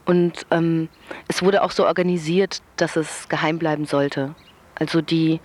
Und 0.06 0.48
ähm, 0.50 0.90
es 1.28 1.44
wurde 1.44 1.62
auch 1.62 1.70
so 1.70 1.86
organisiert, 1.86 2.64
dass 2.78 2.96
es 2.96 3.30
geheim 3.30 3.60
bleiben 3.60 3.86
sollte. 3.86 4.34
Also 4.74 5.02
die 5.02 5.40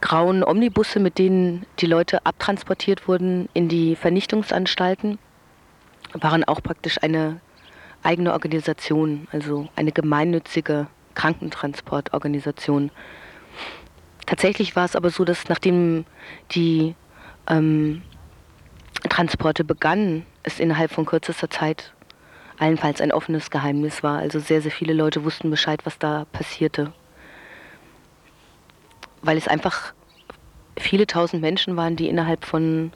grauen 0.00 0.42
Omnibusse, 0.42 1.00
mit 1.00 1.18
denen 1.18 1.66
die 1.80 1.86
Leute 1.86 2.24
abtransportiert 2.24 3.08
wurden 3.08 3.50
in 3.52 3.68
die 3.68 3.94
Vernichtungsanstalten, 3.94 5.18
waren 6.14 6.44
auch 6.44 6.62
praktisch 6.62 6.96
eine 7.02 7.42
eigene 8.02 8.32
Organisation, 8.32 9.28
also 9.32 9.68
eine 9.76 9.92
gemeinnützige 9.92 10.86
Krankentransportorganisation. 11.18 12.90
Tatsächlich 14.24 14.76
war 14.76 14.84
es 14.84 14.94
aber 14.94 15.10
so, 15.10 15.24
dass 15.24 15.48
nachdem 15.48 16.04
die 16.52 16.94
ähm, 17.48 18.02
Transporte 19.08 19.64
begannen, 19.64 20.24
es 20.44 20.60
innerhalb 20.60 20.92
von 20.92 21.06
kürzester 21.06 21.50
Zeit 21.50 21.92
allenfalls 22.58 23.00
ein 23.00 23.10
offenes 23.10 23.50
Geheimnis 23.50 24.02
war. 24.02 24.18
Also 24.18 24.38
sehr, 24.38 24.62
sehr 24.62 24.70
viele 24.70 24.92
Leute 24.92 25.24
wussten 25.24 25.50
Bescheid, 25.50 25.80
was 25.84 25.98
da 25.98 26.24
passierte. 26.30 26.92
Weil 29.20 29.36
es 29.36 29.48
einfach 29.48 29.92
viele 30.78 31.08
tausend 31.08 31.42
Menschen 31.42 31.76
waren, 31.76 31.96
die 31.96 32.08
innerhalb 32.08 32.44
von 32.44 32.92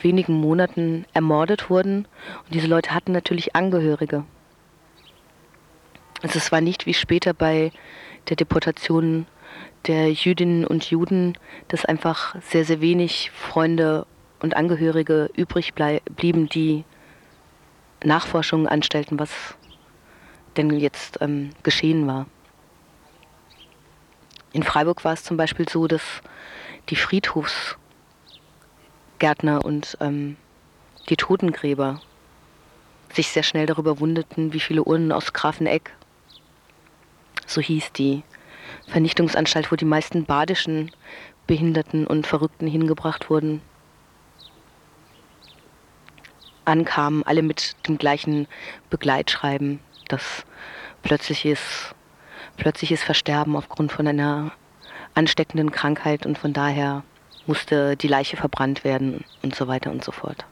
wenigen 0.00 0.32
Monaten 0.32 1.04
ermordet 1.12 1.68
wurden. 1.68 2.06
Und 2.44 2.54
diese 2.54 2.68
Leute 2.68 2.94
hatten 2.94 3.12
natürlich 3.12 3.54
Angehörige. 3.54 4.24
Also 6.22 6.38
es 6.38 6.52
war 6.52 6.60
nicht 6.60 6.86
wie 6.86 6.94
später 6.94 7.32
bei 7.32 7.72
der 8.28 8.36
Deportation 8.36 9.26
der 9.86 10.12
Jüdinnen 10.12 10.66
und 10.66 10.90
Juden, 10.90 11.38
dass 11.68 11.84
einfach 11.84 12.34
sehr, 12.42 12.64
sehr 12.64 12.80
wenig 12.80 13.30
Freunde 13.30 14.06
und 14.40 14.56
Angehörige 14.56 15.30
übrig 15.34 15.74
blieben, 15.74 16.48
die 16.48 16.84
Nachforschungen 18.04 18.66
anstellten, 18.66 19.18
was 19.18 19.30
denn 20.56 20.70
jetzt 20.78 21.18
ähm, 21.20 21.50
geschehen 21.62 22.06
war. 22.06 22.26
In 24.52 24.62
Freiburg 24.62 25.04
war 25.04 25.12
es 25.12 25.22
zum 25.22 25.36
Beispiel 25.36 25.68
so, 25.68 25.86
dass 25.86 26.02
die 26.88 26.96
Friedhofsgärtner 26.96 29.64
und 29.64 29.96
ähm, 30.00 30.36
die 31.08 31.16
Totengräber 31.16 32.00
sich 33.12 33.28
sehr 33.28 33.42
schnell 33.42 33.66
darüber 33.66 34.00
wunderten, 34.00 34.52
wie 34.52 34.60
viele 34.60 34.82
Urnen 34.82 35.12
aus 35.12 35.32
Grafeneck, 35.32 35.92
so 37.50 37.60
hieß 37.60 37.92
die 37.92 38.22
Vernichtungsanstalt, 38.86 39.72
wo 39.72 39.76
die 39.76 39.84
meisten 39.84 40.24
badischen 40.24 40.90
Behinderten 41.46 42.06
und 42.06 42.26
Verrückten 42.26 42.66
hingebracht 42.66 43.28
wurden, 43.28 43.60
ankamen, 46.64 47.24
alle 47.24 47.42
mit 47.42 47.74
dem 47.88 47.98
gleichen 47.98 48.46
Begleitschreiben, 48.88 49.80
das 50.08 50.44
plötzliches, 51.02 51.94
plötzliches 52.56 53.02
Versterben 53.02 53.56
aufgrund 53.56 53.90
von 53.90 54.06
einer 54.06 54.52
ansteckenden 55.14 55.72
Krankheit 55.72 56.26
und 56.26 56.38
von 56.38 56.52
daher 56.52 57.02
musste 57.46 57.96
die 57.96 58.06
Leiche 58.06 58.36
verbrannt 58.36 58.84
werden 58.84 59.24
und 59.42 59.56
so 59.56 59.66
weiter 59.66 59.90
und 59.90 60.04
so 60.04 60.12
fort. 60.12 60.44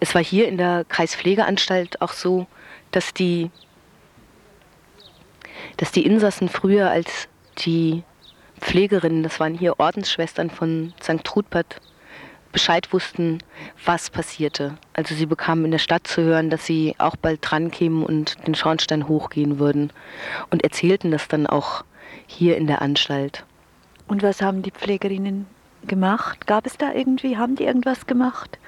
Es 0.00 0.14
war 0.14 0.24
hier 0.24 0.48
in 0.48 0.58
der 0.58 0.84
Kreispflegeanstalt 0.88 2.02
auch 2.02 2.12
so, 2.12 2.46
dass 2.94 3.14
die, 3.14 3.50
dass 5.76 5.92
die 5.92 6.06
Insassen 6.06 6.48
früher 6.48 6.90
als 6.90 7.28
die 7.58 8.02
Pflegerinnen, 8.60 9.22
das 9.22 9.40
waren 9.40 9.54
hier 9.54 9.78
Ordensschwestern 9.78 10.50
von 10.50 10.94
St. 11.02 11.24
Trudpert, 11.24 11.80
Bescheid 12.52 12.92
wussten, 12.92 13.38
was 13.84 14.10
passierte. 14.10 14.76
Also 14.92 15.14
sie 15.16 15.26
bekamen 15.26 15.64
in 15.64 15.70
der 15.72 15.78
Stadt 15.78 16.06
zu 16.06 16.22
hören, 16.22 16.50
dass 16.50 16.64
sie 16.64 16.94
auch 16.98 17.16
bald 17.16 17.40
dran 17.42 17.72
kämen 17.72 18.04
und 18.04 18.46
den 18.46 18.54
Schornstein 18.54 19.08
hochgehen 19.08 19.58
würden 19.58 19.92
und 20.50 20.62
erzählten 20.62 21.10
das 21.10 21.26
dann 21.26 21.48
auch 21.48 21.84
hier 22.28 22.56
in 22.56 22.68
der 22.68 22.80
Anstalt. 22.80 23.44
Und 24.06 24.22
was 24.22 24.40
haben 24.40 24.62
die 24.62 24.70
Pflegerinnen 24.70 25.46
gemacht? 25.86 26.46
Gab 26.46 26.64
es 26.64 26.76
da 26.76 26.92
irgendwie, 26.92 27.36
haben 27.36 27.56
die 27.56 27.64
irgendwas 27.64 28.06
gemacht? 28.06 28.58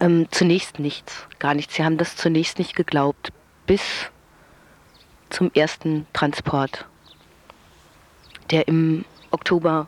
Ähm, 0.00 0.26
zunächst 0.30 0.78
nichts, 0.78 1.26
gar 1.38 1.54
nichts. 1.54 1.74
Sie 1.74 1.84
haben 1.84 1.98
das 1.98 2.16
zunächst 2.16 2.58
nicht 2.58 2.74
geglaubt, 2.74 3.32
bis 3.66 4.10
zum 5.28 5.50
ersten 5.54 6.06
Transport, 6.14 6.86
der 8.50 8.66
im 8.66 9.04
Oktober 9.30 9.86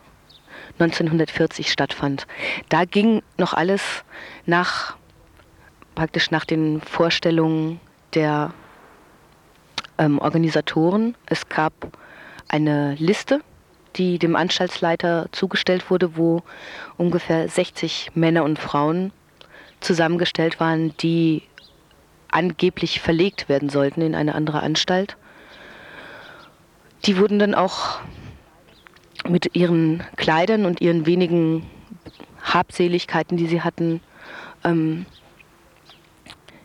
1940 0.79 1.71
stattfand. 1.71 2.27
Da 2.69 2.85
ging 2.85 3.21
noch 3.37 3.53
alles 3.53 4.03
nach 4.45 4.95
praktisch 5.95 6.31
nach 6.31 6.45
den 6.45 6.81
Vorstellungen 6.81 7.79
der 8.13 8.53
ähm, 9.97 10.19
Organisatoren. 10.19 11.15
Es 11.25 11.49
gab 11.49 11.73
eine 12.47 12.95
Liste, 12.95 13.41
die 13.95 14.17
dem 14.17 14.35
Anstaltsleiter 14.35 15.27
zugestellt 15.31 15.89
wurde, 15.89 16.17
wo 16.17 16.43
ungefähr 16.97 17.47
60 17.47 18.11
Männer 18.15 18.43
und 18.43 18.59
Frauen 18.59 19.11
zusammengestellt 19.83 20.59
waren, 20.59 20.95
die 20.97 21.43
angeblich 22.29 22.99
verlegt 22.99 23.47
werden 23.49 23.69
sollten 23.69 24.01
in 24.01 24.15
eine 24.15 24.35
andere 24.35 24.61
Anstalt. 24.61 25.17
Die 27.05 27.17
wurden 27.17 27.37
dann 27.37 27.53
auch 27.53 27.99
mit 29.27 29.55
ihren 29.55 30.03
Kleidern 30.15 30.65
und 30.65 30.81
ihren 30.81 31.05
wenigen 31.05 31.69
Habseligkeiten, 32.41 33.37
die 33.37 33.47
sie 33.47 33.61
hatten, 33.61 34.01
ähm, 34.63 35.05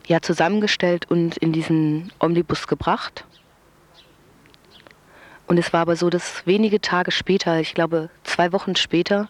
ja, 0.07 0.22
zusammengestellt 0.22 1.11
und 1.11 1.37
in 1.37 1.52
diesen 1.52 2.12
Omnibus 2.18 2.66
gebracht. 2.66 3.24
Und 5.46 5.59
es 5.59 5.72
war 5.72 5.81
aber 5.81 5.96
so, 5.96 6.11
dass 6.11 6.46
wenige 6.46 6.81
Tage 6.81 7.11
später, 7.11 7.61
ich 7.61 7.74
glaube 7.74 8.11
zwei 8.22 8.52
Wochen 8.52 8.76
später 8.76 9.28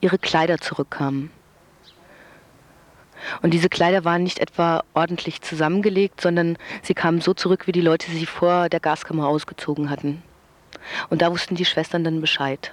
ihre 0.00 0.18
Kleider 0.18 0.58
zurückkamen. 0.58 1.30
Und 3.42 3.52
diese 3.52 3.68
Kleider 3.68 4.04
waren 4.04 4.22
nicht 4.22 4.38
etwa 4.38 4.82
ordentlich 4.94 5.42
zusammengelegt, 5.42 6.20
sondern 6.20 6.56
sie 6.82 6.94
kamen 6.94 7.20
so 7.20 7.34
zurück, 7.34 7.66
wie 7.66 7.72
die 7.72 7.80
Leute 7.80 8.10
sie 8.10 8.26
vor 8.26 8.68
der 8.68 8.80
Gaskammer 8.80 9.26
ausgezogen 9.26 9.90
hatten. 9.90 10.22
Und 11.10 11.22
da 11.22 11.30
wussten 11.30 11.54
die 11.54 11.64
Schwestern 11.64 12.04
dann 12.04 12.20
Bescheid. 12.20 12.72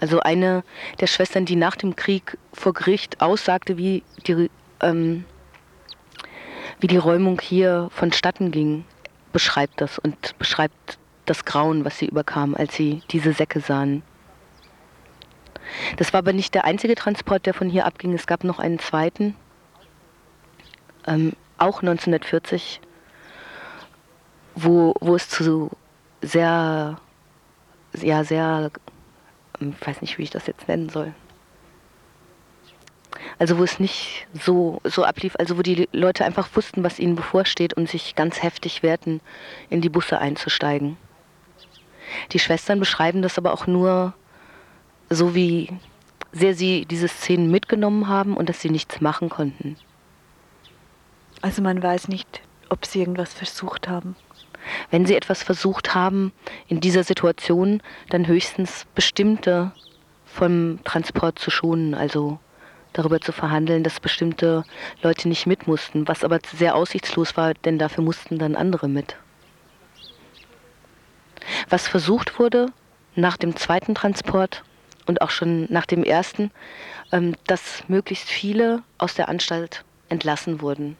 Also 0.00 0.20
eine 0.20 0.64
der 1.00 1.06
Schwestern, 1.06 1.44
die 1.44 1.56
nach 1.56 1.76
dem 1.76 1.94
Krieg 1.94 2.36
vor 2.52 2.72
Gericht 2.72 3.20
aussagte, 3.20 3.76
wie 3.76 4.02
die, 4.26 4.50
ähm, 4.80 5.24
wie 6.80 6.88
die 6.88 6.96
Räumung 6.96 7.40
hier 7.40 7.88
vonstatten 7.92 8.50
ging, 8.50 8.84
beschreibt 9.32 9.80
das 9.80 9.98
und 9.98 10.36
beschreibt 10.38 10.98
das 11.26 11.44
Grauen, 11.44 11.84
was 11.84 11.98
sie 11.98 12.06
überkam, 12.06 12.54
als 12.54 12.74
sie 12.74 13.02
diese 13.10 13.32
Säcke 13.32 13.60
sahen. 13.60 14.02
Das 15.96 16.12
war 16.12 16.18
aber 16.18 16.32
nicht 16.32 16.54
der 16.54 16.64
einzige 16.64 16.94
Transport, 16.94 17.46
der 17.46 17.54
von 17.54 17.68
hier 17.68 17.86
abging. 17.86 18.12
Es 18.14 18.26
gab 18.26 18.44
noch 18.44 18.58
einen 18.58 18.78
zweiten, 18.78 19.34
ähm, 21.06 21.32
auch 21.58 21.82
1940, 21.82 22.80
wo, 24.54 24.94
wo 25.00 25.14
es 25.14 25.28
zu 25.28 25.70
sehr, 26.20 26.96
ja, 28.00 28.24
sehr, 28.24 28.70
ähm, 29.60 29.74
ich 29.80 29.86
weiß 29.86 30.00
nicht, 30.00 30.18
wie 30.18 30.22
ich 30.22 30.30
das 30.30 30.46
jetzt 30.46 30.68
nennen 30.68 30.88
soll. 30.88 31.14
Also 33.38 33.58
wo 33.58 33.64
es 33.64 33.78
nicht 33.78 34.26
so, 34.32 34.80
so 34.84 35.04
ablief, 35.04 35.34
also 35.38 35.58
wo 35.58 35.62
die 35.62 35.88
Leute 35.92 36.24
einfach 36.24 36.48
wussten, 36.54 36.84
was 36.84 36.98
ihnen 36.98 37.16
bevorsteht 37.16 37.74
und 37.74 37.88
sich 37.88 38.14
ganz 38.14 38.42
heftig 38.42 38.82
wehrten, 38.82 39.20
in 39.68 39.80
die 39.80 39.88
Busse 39.88 40.18
einzusteigen. 40.18 40.96
Die 42.32 42.38
Schwestern 42.38 42.78
beschreiben 42.78 43.22
das 43.22 43.38
aber 43.38 43.52
auch 43.52 43.66
nur 43.66 44.14
so, 45.14 45.34
wie 45.34 45.68
sehr 46.32 46.54
sie 46.54 46.86
diese 46.86 47.08
Szenen 47.08 47.50
mitgenommen 47.50 48.08
haben 48.08 48.36
und 48.36 48.48
dass 48.48 48.60
sie 48.60 48.70
nichts 48.70 49.00
machen 49.00 49.28
konnten. 49.28 49.76
Also 51.42 51.60
man 51.62 51.82
weiß 51.82 52.08
nicht, 52.08 52.42
ob 52.68 52.86
sie 52.86 53.00
irgendwas 53.00 53.34
versucht 53.34 53.88
haben. 53.88 54.16
Wenn 54.90 55.06
sie 55.06 55.16
etwas 55.16 55.42
versucht 55.42 55.94
haben 55.94 56.32
in 56.68 56.80
dieser 56.80 57.04
Situation, 57.04 57.82
dann 58.10 58.26
höchstens 58.26 58.86
bestimmte 58.94 59.72
vom 60.24 60.78
Transport 60.84 61.38
zu 61.38 61.50
schonen, 61.50 61.94
also 61.94 62.38
darüber 62.92 63.20
zu 63.20 63.32
verhandeln, 63.32 63.82
dass 63.82 64.00
bestimmte 64.00 64.64
Leute 65.02 65.28
nicht 65.28 65.46
mit 65.46 65.66
mussten, 65.66 66.06
was 66.08 66.24
aber 66.24 66.38
sehr 66.54 66.74
aussichtslos 66.74 67.36
war, 67.36 67.54
denn 67.54 67.78
dafür 67.78 68.04
mussten 68.04 68.38
dann 68.38 68.54
andere 68.54 68.88
mit. 68.88 69.16
Was 71.68 71.88
versucht 71.88 72.38
wurde 72.38 72.66
nach 73.14 73.36
dem 73.36 73.56
zweiten 73.56 73.94
Transport 73.94 74.62
und 75.06 75.20
auch 75.20 75.30
schon 75.30 75.66
nach 75.70 75.86
dem 75.86 76.04
ersten, 76.04 76.50
ähm, 77.12 77.34
dass 77.46 77.88
möglichst 77.88 78.28
viele 78.28 78.82
aus 78.98 79.14
der 79.14 79.28
Anstalt 79.28 79.84
entlassen 80.08 80.60
wurden. 80.60 80.96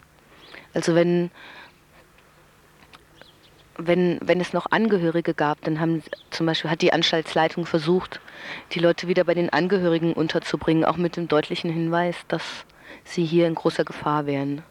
Also 0.74 0.94
wenn, 0.94 1.30
wenn, 3.76 4.18
wenn 4.22 4.40
es 4.40 4.52
noch 4.52 4.66
Angehörige 4.70 5.34
gab, 5.34 5.60
dann 5.62 5.80
haben 5.80 6.02
zum 6.30 6.46
Beispiel 6.46 6.70
hat 6.70 6.82
die 6.82 6.92
Anstaltsleitung 6.92 7.66
versucht, 7.66 8.20
die 8.72 8.80
Leute 8.80 9.08
wieder 9.08 9.24
bei 9.24 9.34
den 9.34 9.50
Angehörigen 9.50 10.12
unterzubringen, 10.12 10.84
auch 10.84 10.96
mit 10.96 11.16
dem 11.16 11.28
deutlichen 11.28 11.70
Hinweis, 11.70 12.16
dass 12.28 12.42
sie 13.04 13.24
hier 13.24 13.46
in 13.46 13.54
großer 13.54 13.84
Gefahr 13.84 14.26
wären. 14.26 14.62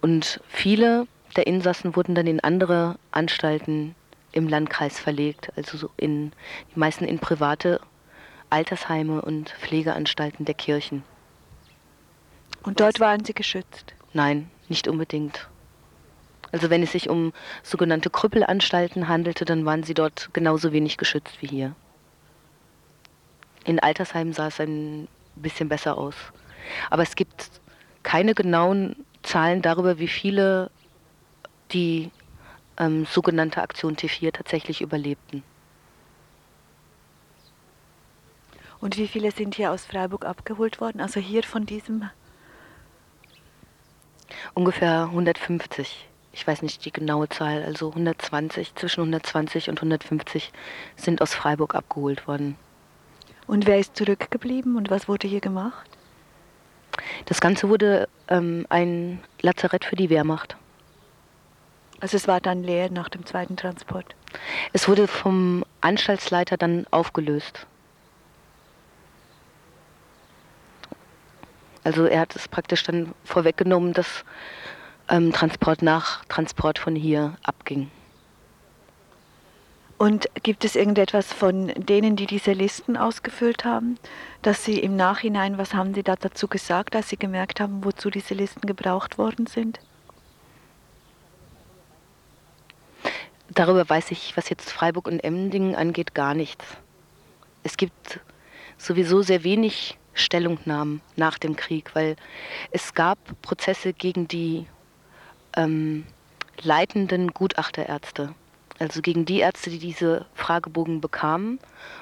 Und 0.00 0.40
viele 0.48 1.06
der 1.36 1.46
Insassen 1.46 1.94
wurden 1.94 2.14
dann 2.14 2.26
in 2.26 2.40
andere 2.40 2.96
Anstalten 3.12 3.94
im 4.32 4.48
Landkreis 4.48 4.98
verlegt, 4.98 5.52
also 5.56 5.76
so 5.76 5.90
in, 5.96 6.32
die 6.74 6.78
meisten 6.78 7.04
in 7.04 7.18
private 7.18 7.80
Altersheime 8.50 9.22
und 9.22 9.50
Pflegeanstalten 9.50 10.44
der 10.44 10.54
Kirchen. 10.54 11.02
Und 12.62 12.80
dort 12.80 13.00
waren 13.00 13.24
sie 13.24 13.32
geschützt? 13.32 13.94
Nein, 14.12 14.50
nicht 14.68 14.88
unbedingt. 14.88 15.48
Also 16.52 16.68
wenn 16.68 16.82
es 16.82 16.92
sich 16.92 17.08
um 17.08 17.32
sogenannte 17.62 18.10
Krüppelanstalten 18.10 19.08
handelte, 19.08 19.44
dann 19.44 19.64
waren 19.64 19.82
sie 19.82 19.94
dort 19.94 20.30
genauso 20.32 20.72
wenig 20.72 20.96
geschützt 20.96 21.40
wie 21.40 21.46
hier. 21.46 21.74
In 23.64 23.78
Altersheimen 23.78 24.32
sah 24.32 24.48
es 24.48 24.60
ein 24.60 25.06
bisschen 25.36 25.68
besser 25.68 25.96
aus. 25.96 26.14
Aber 26.90 27.02
es 27.02 27.14
gibt 27.14 27.50
keine 28.02 28.34
genauen 28.34 28.96
Zahlen 29.22 29.62
darüber, 29.62 29.98
wie 29.98 30.08
viele 30.08 30.70
die 31.72 32.10
ähm, 32.78 33.06
sogenannte 33.06 33.62
Aktion 33.62 33.96
T4 33.96 34.32
tatsächlich 34.32 34.80
überlebten. 34.80 35.42
Und 38.80 38.96
wie 38.96 39.08
viele 39.08 39.30
sind 39.30 39.54
hier 39.54 39.72
aus 39.72 39.84
Freiburg 39.84 40.24
abgeholt 40.24 40.80
worden? 40.80 41.00
Also 41.00 41.20
hier 41.20 41.42
von 41.42 41.66
diesem? 41.66 42.08
Ungefähr 44.54 45.02
150. 45.04 46.08
Ich 46.32 46.46
weiß 46.46 46.62
nicht 46.62 46.84
die 46.84 46.92
genaue 46.92 47.28
Zahl, 47.28 47.62
also 47.64 47.88
120, 47.90 48.74
zwischen 48.76 49.00
120 49.00 49.68
und 49.68 49.78
150 49.78 50.52
sind 50.96 51.20
aus 51.20 51.34
Freiburg 51.34 51.74
abgeholt 51.74 52.26
worden. 52.26 52.56
Und 53.46 53.66
wer 53.66 53.78
ist 53.78 53.96
zurückgeblieben 53.96 54.76
und 54.76 54.90
was 54.90 55.08
wurde 55.08 55.26
hier 55.26 55.40
gemacht? 55.40 55.90
Das 57.26 57.40
Ganze 57.40 57.68
wurde 57.68 58.08
ähm, 58.28 58.64
ein 58.68 59.20
Lazarett 59.42 59.84
für 59.84 59.96
die 59.96 60.08
Wehrmacht. 60.08 60.56
Also 61.98 62.16
es 62.16 62.28
war 62.28 62.40
dann 62.40 62.62
leer 62.62 62.90
nach 62.90 63.08
dem 63.08 63.26
zweiten 63.26 63.56
Transport? 63.56 64.14
Es 64.72 64.88
wurde 64.88 65.06
vom 65.06 65.64
Anstaltsleiter 65.80 66.56
dann 66.56 66.86
aufgelöst. 66.90 67.66
Also 71.84 72.04
er 72.04 72.20
hat 72.20 72.36
es 72.36 72.48
praktisch 72.48 72.82
dann 72.84 73.14
vorweggenommen, 73.24 73.92
dass 73.92 74.24
ähm, 75.08 75.32
Transport 75.32 75.82
nach 75.82 76.24
Transport 76.26 76.78
von 76.78 76.94
hier 76.94 77.36
abging. 77.42 77.90
Und 80.00 80.28
gibt 80.42 80.64
es 80.64 80.76
irgendetwas 80.76 81.30
von 81.30 81.68
denen, 81.76 82.16
die 82.16 82.26
diese 82.26 82.52
Listen 82.52 82.96
ausgefüllt 82.96 83.66
haben, 83.66 83.98
dass 84.40 84.64
sie 84.64 84.78
im 84.78 84.96
Nachhinein, 84.96 85.58
was 85.58 85.74
haben 85.74 85.92
sie 85.92 86.02
da 86.02 86.16
dazu 86.16 86.48
gesagt, 86.48 86.96
als 86.96 87.10
sie 87.10 87.18
gemerkt 87.18 87.60
haben, 87.60 87.84
wozu 87.84 88.08
diese 88.08 88.32
Listen 88.32 88.66
gebraucht 88.66 89.18
worden 89.18 89.46
sind? 89.46 89.78
Darüber 93.50 93.86
weiß 93.86 94.10
ich, 94.12 94.34
was 94.38 94.48
jetzt 94.48 94.70
Freiburg 94.70 95.06
und 95.06 95.20
Emmendingen 95.20 95.74
angeht, 95.74 96.14
gar 96.14 96.32
nichts. 96.32 96.64
Es 97.62 97.76
gibt 97.76 98.20
sowieso 98.78 99.20
sehr 99.20 99.44
wenig 99.44 99.98
Stellungnahmen 100.14 101.00
nach 101.16 101.38
dem 101.38 101.56
Krieg, 101.56 101.94
weil 101.94 102.16
es 102.70 102.94
gab 102.94 103.18
Prozesse 103.42 103.92
gegen 103.92 104.28
die 104.28 104.66
ähm, 105.56 106.06
leitenden 106.62 107.32
Gutachterärzte, 107.32 108.34
also 108.78 109.02
gegen 109.02 109.24
die 109.24 109.40
Ärzte, 109.40 109.70
die 109.70 109.78
diese 109.78 110.26
Fragebogen 110.34 111.00
bekamen 111.00 111.58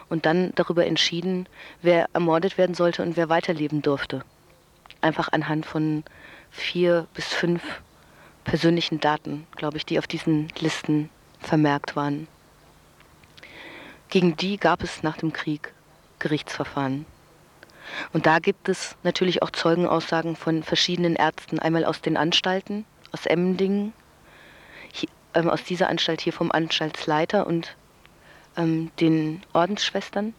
und 0.08 0.26
dann 0.26 0.52
darüber 0.54 0.86
entschieden, 0.86 1.48
wer 1.82 2.08
ermordet 2.12 2.58
werden 2.58 2.74
sollte 2.74 3.02
und 3.02 3.16
wer 3.16 3.28
weiterleben 3.28 3.82
durfte. 3.82 4.24
Einfach 5.00 5.28
anhand 5.32 5.66
von 5.66 6.04
vier 6.50 7.06
bis 7.14 7.26
fünf 7.26 7.62
persönlichen 8.44 9.00
Daten, 9.00 9.46
glaube 9.56 9.76
ich, 9.76 9.86
die 9.86 9.98
auf 9.98 10.06
diesen 10.06 10.48
Listen 10.58 11.10
vermerkt 11.40 11.96
waren. 11.96 12.26
Gegen 14.08 14.36
die 14.36 14.56
gab 14.56 14.82
es 14.82 15.02
nach 15.02 15.18
dem 15.18 15.32
Krieg 15.32 15.72
Gerichtsverfahren. 16.18 17.04
Und 18.12 18.26
da 18.26 18.38
gibt 18.38 18.68
es 18.68 18.96
natürlich 19.02 19.42
auch 19.42 19.50
Zeugenaussagen 19.50 20.36
von 20.36 20.62
verschiedenen 20.62 21.16
Ärzten, 21.16 21.58
einmal 21.58 21.84
aus 21.84 22.00
den 22.00 22.16
Anstalten, 22.16 22.84
aus 23.12 23.26
Emmendingen, 23.26 23.92
hier, 24.92 25.08
ähm, 25.34 25.48
aus 25.48 25.64
dieser 25.64 25.88
Anstalt 25.88 26.20
hier 26.20 26.32
vom 26.32 26.52
Anstaltsleiter 26.52 27.46
und 27.46 27.76
ähm, 28.56 28.90
den 29.00 29.42
Ordensschwestern 29.52 30.34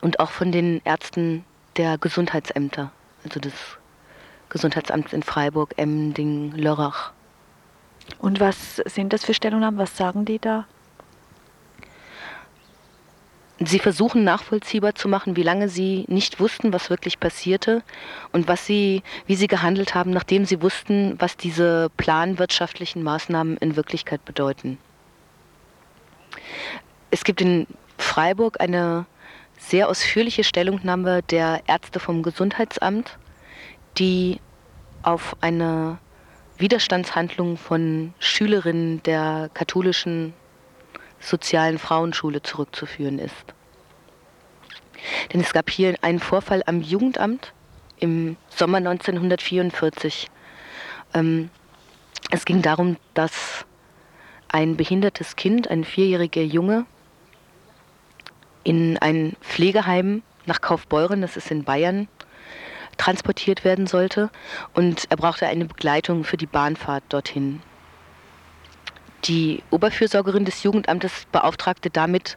und 0.00 0.20
auch 0.20 0.30
von 0.30 0.52
den 0.52 0.82
Ärzten 0.84 1.44
der 1.76 1.98
Gesundheitsämter, 1.98 2.92
also 3.24 3.40
des 3.40 3.54
Gesundheitsamts 4.48 5.12
in 5.12 5.22
Freiburg, 5.22 5.74
Emmendingen, 5.76 6.52
Lörrach. 6.52 7.12
Und 8.18 8.38
was 8.38 8.76
sind 8.76 9.12
das 9.12 9.24
für 9.24 9.34
Stellungnahmen? 9.34 9.78
Was 9.78 9.96
sagen 9.96 10.24
die 10.24 10.38
da? 10.38 10.66
Sie 13.60 13.78
versuchen 13.78 14.24
nachvollziehbar 14.24 14.96
zu 14.96 15.08
machen, 15.08 15.36
wie 15.36 15.44
lange 15.44 15.68
sie 15.68 16.04
nicht 16.08 16.40
wussten, 16.40 16.72
was 16.72 16.90
wirklich 16.90 17.20
passierte 17.20 17.82
und 18.32 18.48
was 18.48 18.66
sie, 18.66 19.02
wie 19.26 19.36
sie 19.36 19.46
gehandelt 19.46 19.94
haben, 19.94 20.10
nachdem 20.10 20.44
sie 20.44 20.60
wussten, 20.60 21.14
was 21.20 21.36
diese 21.36 21.88
planwirtschaftlichen 21.96 23.04
Maßnahmen 23.04 23.56
in 23.58 23.76
Wirklichkeit 23.76 24.24
bedeuten. 24.24 24.78
Es 27.12 27.22
gibt 27.22 27.40
in 27.40 27.68
Freiburg 27.96 28.60
eine 28.60 29.06
sehr 29.56 29.88
ausführliche 29.88 30.42
Stellungnahme 30.42 31.22
der 31.22 31.62
Ärzte 31.68 32.00
vom 32.00 32.24
Gesundheitsamt, 32.24 33.18
die 33.98 34.40
auf 35.02 35.36
eine 35.40 35.98
Widerstandshandlung 36.58 37.56
von 37.56 38.14
Schülerinnen 38.18 39.02
der 39.04 39.50
katholischen 39.54 40.34
sozialen 41.24 41.78
Frauenschule 41.78 42.42
zurückzuführen 42.42 43.18
ist. 43.18 43.54
Denn 45.32 45.40
es 45.40 45.52
gab 45.52 45.70
hier 45.70 45.96
einen 46.02 46.20
Vorfall 46.20 46.62
am 46.66 46.80
Jugendamt 46.80 47.52
im 47.98 48.36
Sommer 48.48 48.78
1944. 48.78 50.30
Ähm, 51.14 51.50
es 52.30 52.44
ging 52.44 52.62
darum, 52.62 52.96
dass 53.14 53.64
ein 54.48 54.76
behindertes 54.76 55.36
Kind, 55.36 55.68
ein 55.68 55.84
vierjähriger 55.84 56.42
Junge, 56.42 56.86
in 58.62 58.96
ein 58.98 59.36
Pflegeheim 59.40 60.22
nach 60.46 60.60
Kaufbeuren, 60.60 61.20
das 61.20 61.36
ist 61.36 61.50
in 61.50 61.64
Bayern, 61.64 62.08
transportiert 62.96 63.64
werden 63.64 63.86
sollte. 63.86 64.30
Und 64.72 65.06
er 65.10 65.16
brauchte 65.16 65.46
eine 65.46 65.66
Begleitung 65.66 66.24
für 66.24 66.36
die 66.36 66.46
Bahnfahrt 66.46 67.04
dorthin. 67.08 67.60
Die 69.24 69.62
Oberfürsorgerin 69.70 70.44
des 70.44 70.62
Jugendamtes 70.62 71.26
beauftragte 71.32 71.88
damit 71.88 72.36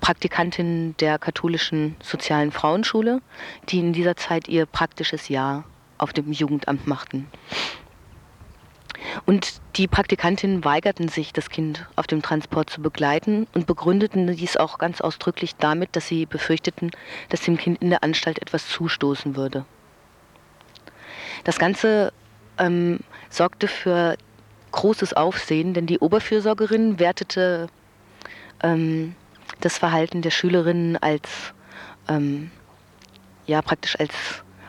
Praktikantinnen 0.00 0.96
der 0.98 1.18
katholischen 1.18 1.96
sozialen 2.02 2.52
Frauenschule, 2.52 3.20
die 3.68 3.80
in 3.80 3.92
dieser 3.92 4.16
Zeit 4.16 4.48
ihr 4.48 4.66
praktisches 4.66 5.28
Jahr 5.28 5.64
auf 5.98 6.12
dem 6.12 6.32
Jugendamt 6.32 6.86
machten. 6.86 7.26
Und 9.26 9.60
die 9.76 9.88
Praktikantinnen 9.88 10.64
weigerten 10.64 11.08
sich, 11.08 11.32
das 11.32 11.50
Kind 11.50 11.86
auf 11.96 12.06
dem 12.06 12.22
Transport 12.22 12.70
zu 12.70 12.80
begleiten 12.80 13.46
und 13.54 13.66
begründeten 13.66 14.28
dies 14.36 14.56
auch 14.56 14.78
ganz 14.78 15.00
ausdrücklich 15.00 15.56
damit, 15.56 15.96
dass 15.96 16.06
sie 16.06 16.26
befürchteten, 16.26 16.90
dass 17.30 17.42
dem 17.42 17.56
Kind 17.56 17.82
in 17.82 17.90
der 17.90 18.04
Anstalt 18.04 18.40
etwas 18.40 18.68
zustoßen 18.68 19.36
würde. 19.36 19.64
Das 21.44 21.58
Ganze 21.58 22.12
ähm, 22.58 23.00
sorgte 23.28 23.66
für 23.66 24.16
großes 24.72 25.14
Aufsehen, 25.14 25.74
denn 25.74 25.86
die 25.86 25.98
Oberfürsorgerin 25.98 26.98
wertete 26.98 27.68
ähm, 28.62 29.14
das 29.60 29.78
Verhalten 29.78 30.22
der 30.22 30.30
Schülerinnen 30.30 30.96
als 30.96 31.52
ähm, 32.08 32.50
ja 33.46 33.62
praktisch 33.62 33.98
als 33.98 34.14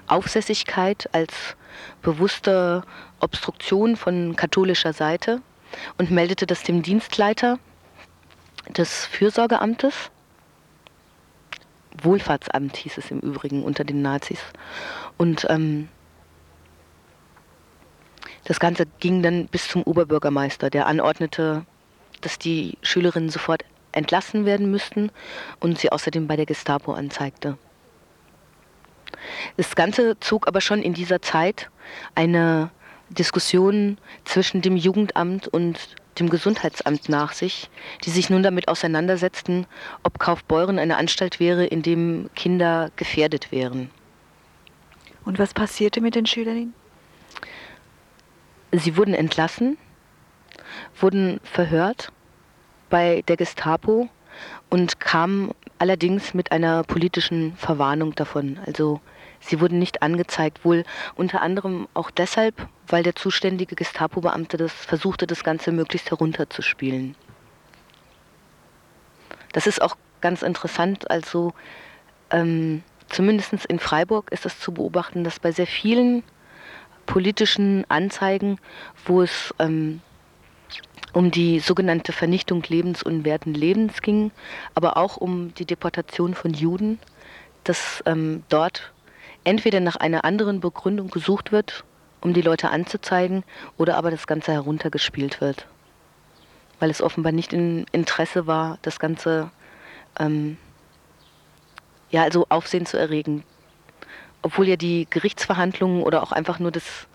Aufsässigkeit, 0.07 1.09
als 1.13 1.55
bewusste 2.01 2.83
Obstruktion 3.19 3.95
von 3.95 4.35
katholischer 4.35 4.93
Seite 4.93 5.41
und 5.97 6.11
meldete 6.11 6.45
das 6.45 6.63
dem 6.63 6.81
Dienstleiter 6.81 7.59
des 8.69 9.05
Fürsorgeamtes. 9.05 10.11
Wohlfahrtsamt 12.01 12.77
hieß 12.77 12.97
es 12.97 13.11
im 13.11 13.19
Übrigen 13.19 13.63
unter 13.63 13.83
den 13.83 14.01
Nazis. 14.01 14.39
Und 15.17 15.45
ähm, 15.49 15.87
das 18.51 18.59
Ganze 18.59 18.85
ging 18.99 19.23
dann 19.23 19.45
bis 19.47 19.69
zum 19.69 19.81
Oberbürgermeister, 19.83 20.69
der 20.69 20.85
anordnete, 20.85 21.65
dass 22.19 22.37
die 22.37 22.77
Schülerinnen 22.81 23.29
sofort 23.29 23.63
entlassen 23.93 24.45
werden 24.45 24.69
müssten 24.69 25.09
und 25.61 25.79
sie 25.79 25.89
außerdem 25.89 26.27
bei 26.27 26.35
der 26.35 26.45
Gestapo 26.45 26.91
anzeigte. 26.91 27.57
Das 29.55 29.73
Ganze 29.73 30.19
zog 30.19 30.49
aber 30.49 30.59
schon 30.59 30.81
in 30.81 30.93
dieser 30.93 31.21
Zeit 31.21 31.69
eine 32.13 32.71
Diskussion 33.07 33.97
zwischen 34.25 34.61
dem 34.61 34.75
Jugendamt 34.75 35.47
und 35.47 35.95
dem 36.19 36.29
Gesundheitsamt 36.29 37.07
nach 37.07 37.31
sich, 37.31 37.69
die 38.03 38.09
sich 38.09 38.29
nun 38.29 38.43
damit 38.43 38.67
auseinandersetzten, 38.67 39.65
ob 40.03 40.19
Kaufbeuren 40.19 40.77
eine 40.77 40.97
Anstalt 40.97 41.39
wäre, 41.39 41.65
in 41.65 41.83
dem 41.83 42.29
Kinder 42.35 42.91
gefährdet 42.97 43.53
wären. 43.53 43.89
Und 45.23 45.39
was 45.39 45.53
passierte 45.53 46.01
mit 46.01 46.15
den 46.15 46.25
Schülerinnen? 46.25 46.80
Sie 48.71 48.95
wurden 48.97 49.13
entlassen, 49.13 49.77
wurden 50.99 51.39
verhört 51.43 52.11
bei 52.89 53.23
der 53.27 53.37
Gestapo 53.37 54.09
und 54.69 54.99
kamen 54.99 55.51
allerdings 55.79 56.33
mit 56.33 56.51
einer 56.51 56.83
politischen 56.83 57.55
Verwarnung 57.57 58.15
davon. 58.15 58.59
Also 58.65 59.01
sie 59.39 59.59
wurden 59.59 59.79
nicht 59.79 60.01
angezeigt, 60.01 60.63
wohl 60.63 60.83
unter 61.15 61.41
anderem 61.41 61.87
auch 61.93 62.11
deshalb, 62.11 62.67
weil 62.87 63.03
der 63.03 63.15
zuständige 63.15 63.75
Gestapo-Beamte 63.75 64.57
das 64.57 64.71
versuchte, 64.73 65.27
das 65.27 65.43
Ganze 65.43 65.71
möglichst 65.71 66.09
herunterzuspielen. 66.11 67.15
Das 69.51 69.67
ist 69.67 69.81
auch 69.81 69.97
ganz 70.21 70.43
interessant. 70.43 71.09
Also 71.11 71.53
ähm, 72.29 72.83
zumindest 73.09 73.65
in 73.65 73.79
Freiburg 73.79 74.31
ist 74.31 74.45
das 74.45 74.59
zu 74.59 74.71
beobachten, 74.73 75.23
dass 75.23 75.39
bei 75.39 75.51
sehr 75.51 75.67
vielen 75.67 76.23
politischen 77.11 77.83
Anzeigen, 77.89 78.57
wo 79.03 79.21
es 79.21 79.53
ähm, 79.59 79.99
um 81.11 81.29
die 81.29 81.59
sogenannte 81.59 82.13
Vernichtung 82.13 82.63
lebensunwerten 82.63 83.53
Lebens 83.53 84.01
ging, 84.01 84.31
aber 84.75 84.95
auch 84.95 85.17
um 85.17 85.53
die 85.55 85.65
Deportation 85.65 86.35
von 86.35 86.53
Juden, 86.53 86.99
dass 87.65 88.01
ähm, 88.05 88.43
dort 88.47 88.93
entweder 89.43 89.81
nach 89.81 89.97
einer 89.97 90.23
anderen 90.23 90.61
Begründung 90.61 91.09
gesucht 91.09 91.51
wird, 91.51 91.83
um 92.21 92.33
die 92.33 92.41
Leute 92.41 92.69
anzuzeigen, 92.69 93.43
oder 93.77 93.97
aber 93.97 94.09
das 94.09 94.25
Ganze 94.25 94.53
heruntergespielt 94.53 95.41
wird. 95.41 95.67
Weil 96.79 96.91
es 96.91 97.01
offenbar 97.01 97.33
nicht 97.33 97.51
in 97.51 97.87
Interesse 97.91 98.47
war, 98.47 98.77
das 98.83 98.99
Ganze 98.99 99.51
ähm, 100.17 100.55
ja, 102.09 102.23
also 102.23 102.45
Aufsehen 102.47 102.85
zu 102.85 102.97
erregen. 102.97 103.43
Obwohl 104.41 104.67
ja 104.67 104.75
die 104.75 105.07
Gerichtsverhandlungen 105.09 106.03
oder 106.03 106.23
auch 106.23 106.31
einfach 106.31 106.59
nur 106.59 106.71
das 106.71 107.07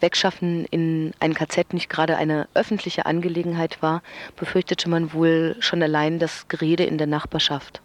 Wegschaffen 0.00 0.64
in 0.66 1.12
ein 1.20 1.34
KZ 1.34 1.72
nicht 1.72 1.88
gerade 1.88 2.16
eine 2.16 2.48
öffentliche 2.54 3.06
Angelegenheit 3.06 3.82
war, 3.82 4.02
befürchtete 4.36 4.88
man 4.88 5.12
wohl 5.12 5.56
schon 5.60 5.82
allein 5.82 6.18
das 6.18 6.46
Gerede 6.48 6.84
in 6.84 6.98
der 6.98 7.06
Nachbarschaft, 7.06 7.82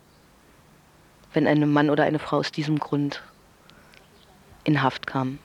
wenn 1.34 1.48
ein 1.48 1.72
Mann 1.72 1.90
oder 1.90 2.04
eine 2.04 2.20
Frau 2.20 2.38
aus 2.38 2.52
diesem 2.52 2.78
Grund 2.78 3.24
in 4.64 4.82
Haft 4.82 5.08
kam. 5.08 5.40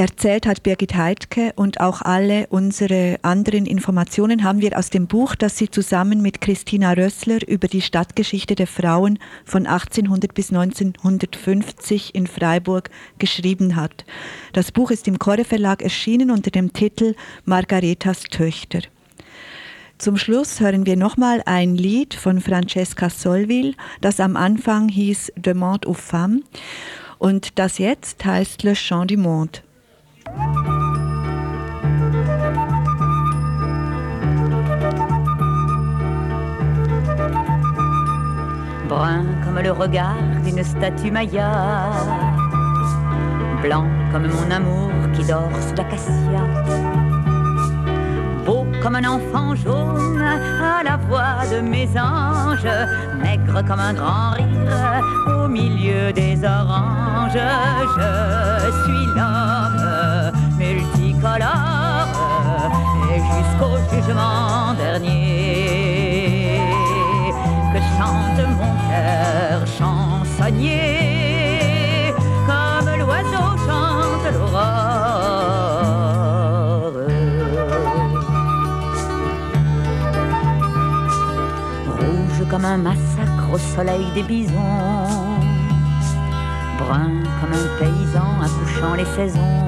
Erzählt 0.00 0.46
hat 0.46 0.62
Birgit 0.62 0.94
Heidke 0.94 1.52
und 1.56 1.80
auch 1.80 2.00
alle 2.00 2.46
unsere 2.46 3.18
anderen 3.20 3.66
Informationen 3.66 4.44
haben 4.44 4.62
wir 4.62 4.78
aus 4.78 4.88
dem 4.88 5.06
Buch, 5.06 5.34
das 5.34 5.58
sie 5.58 5.68
zusammen 5.68 6.22
mit 6.22 6.40
Christina 6.40 6.92
Rössler 6.94 7.46
über 7.46 7.68
die 7.68 7.82
Stadtgeschichte 7.82 8.54
der 8.54 8.66
Frauen 8.66 9.18
von 9.44 9.66
1800 9.66 10.32
bis 10.32 10.54
1950 10.54 12.14
in 12.14 12.26
Freiburg 12.26 12.88
geschrieben 13.18 13.76
hat. 13.76 14.06
Das 14.54 14.72
Buch 14.72 14.90
ist 14.90 15.06
im 15.06 15.18
Corre 15.18 15.44
Verlag 15.44 15.82
erschienen 15.82 16.30
unter 16.30 16.50
dem 16.50 16.72
Titel 16.72 17.14
Margaretas 17.44 18.22
Töchter. 18.22 18.80
Zum 19.98 20.16
Schluss 20.16 20.60
hören 20.60 20.86
wir 20.86 20.96
nochmal 20.96 21.42
ein 21.44 21.76
Lied 21.76 22.14
von 22.14 22.40
Francesca 22.40 23.10
Solville, 23.10 23.74
das 24.00 24.18
am 24.18 24.38
Anfang 24.38 24.88
hieß 24.88 25.32
Demande 25.36 25.86
aux 25.86 25.92
femmes 25.92 26.40
und 27.18 27.58
das 27.58 27.76
jetzt 27.76 28.24
heißt 28.24 28.62
Le 28.62 28.74
Chant 28.74 29.10
du 29.10 29.18
Monde. 29.18 29.60
Brun 38.88 39.24
comme 39.44 39.60
le 39.62 39.70
regard 39.70 40.16
d'une 40.44 40.64
statue 40.64 41.10
maya, 41.10 41.90
blanc 43.62 43.86
comme 44.10 44.26
mon 44.26 44.50
amour 44.50 44.90
qui 45.14 45.24
dort 45.24 45.50
sous 45.60 45.74
l'acacia, 45.76 46.42
beau 48.44 48.66
comme 48.82 48.96
un 48.96 49.04
enfant 49.04 49.54
jaune 49.54 50.20
à 50.20 50.82
la 50.82 50.96
voix 50.96 51.46
de 51.52 51.60
mes 51.60 51.88
anges, 51.98 52.66
maigre 53.22 53.62
comme 53.66 53.80
un 53.80 53.94
grand 53.94 54.30
rire 54.32 55.04
au 55.28 55.48
milieu 55.48 56.12
des 56.12 56.29
oranges. 56.44 57.46
Je 57.96 58.70
suis 58.82 59.06
l'homme 59.16 60.32
multicolore 60.58 62.08
et 63.12 63.20
jusqu'au 63.30 63.74
jugement 63.90 64.74
dernier 64.74 66.60
que 67.72 67.80
chante 67.96 68.40
mon 68.58 68.72
cœur 68.88 69.58
chansonnier 69.78 70.90
comme 72.46 72.90
l'oiseau 72.98 73.48
chante 73.66 74.26
l'aurore. 74.34 75.20
Rouge 81.98 82.40
comme 82.50 82.64
un 82.64 82.78
massacre 82.78 83.46
au 83.52 83.58
soleil 83.58 84.06
des 84.14 84.22
bisons, 84.22 85.29
brun 86.80 87.22
comme 87.40 87.52
un 87.52 87.68
paysan 87.78 88.30
accouchant 88.46 88.94
les 88.94 89.04
saisons, 89.16 89.66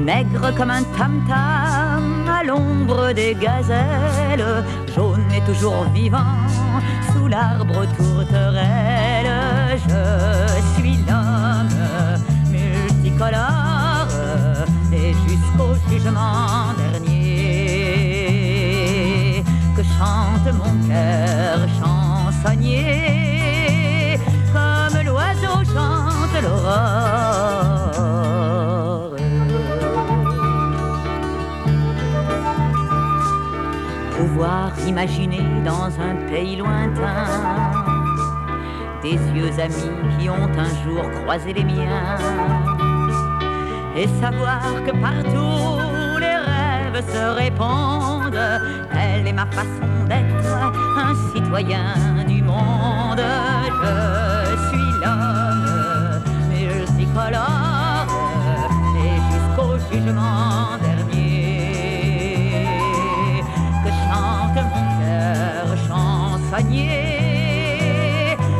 maigre 0.00 0.52
comme 0.56 0.70
un 0.70 0.82
tam-tam 0.96 2.28
à 2.28 2.44
l'ombre 2.44 3.12
des 3.12 3.34
gazelles, 3.34 4.64
jaune 4.94 5.30
et 5.36 5.40
toujours 5.50 5.84
vivant 5.94 6.36
sous 7.12 7.26
l'arbre 7.28 7.86
tourterelle. 7.96 9.30
Je 9.88 10.80
suis 10.80 10.96
l'homme 11.08 11.83
imaginer 35.04 35.42
dans 35.64 35.90
un 36.00 36.14
pays 36.30 36.56
lointain 36.56 37.26
des 39.02 39.18
yeux 39.36 39.52
amis 39.60 40.16
qui 40.18 40.30
ont 40.30 40.48
un 40.58 40.82
jour 40.82 41.02
croisé 41.20 41.52
les 41.52 41.64
miens 41.64 42.16
et 43.94 44.08
savoir 44.20 44.62
que 44.86 44.92
partout 44.92 46.18
les 46.20 46.26
rêves 46.26 47.04
se 47.06 47.34
répondent. 47.34 48.60
Elle 48.92 49.26
est 49.26 49.32
ma 49.32 49.46
façon 49.46 50.04
d'être 50.08 50.72
un 50.96 51.14
citoyen 51.34 52.24
du 52.26 52.42
monde. 52.42 53.24
Je 54.48 54.56
suis 54.68 54.90
l'homme 55.02 56.24
multicolore 56.48 58.06
et 59.04 59.16
jusqu'au 59.30 59.76
jugement 59.92 60.63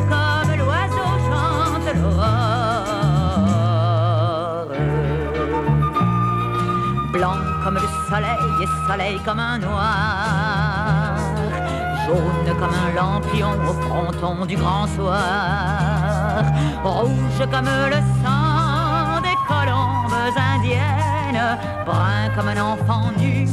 comme 0.09 0.51
l'oiseau 0.57 1.11
chante 1.27 1.89
l'aurore 1.95 2.25
blanc 7.13 7.39
comme 7.63 7.75
le 7.75 7.89
soleil 8.09 8.51
et 8.61 8.67
soleil 8.85 9.17
comme 9.23 9.39
un 9.39 9.57
noir, 9.59 11.15
jaune 12.05 12.51
comme 12.59 12.73
un 12.73 12.91
lampion 12.93 13.53
au 13.65 13.73
fronton 13.83 14.45
du 14.45 14.57
grand 14.57 14.87
soir, 14.87 16.43
rouge 16.83 17.47
comme 17.49 17.69
le 17.93 18.01
sang 18.21 19.21
des 19.21 19.37
colombes 19.47 20.37
indiennes, 20.53 21.57
brun 21.85 22.29
comme 22.35 22.49
un 22.49 22.61
enfant 22.61 23.11
nu 23.17 23.47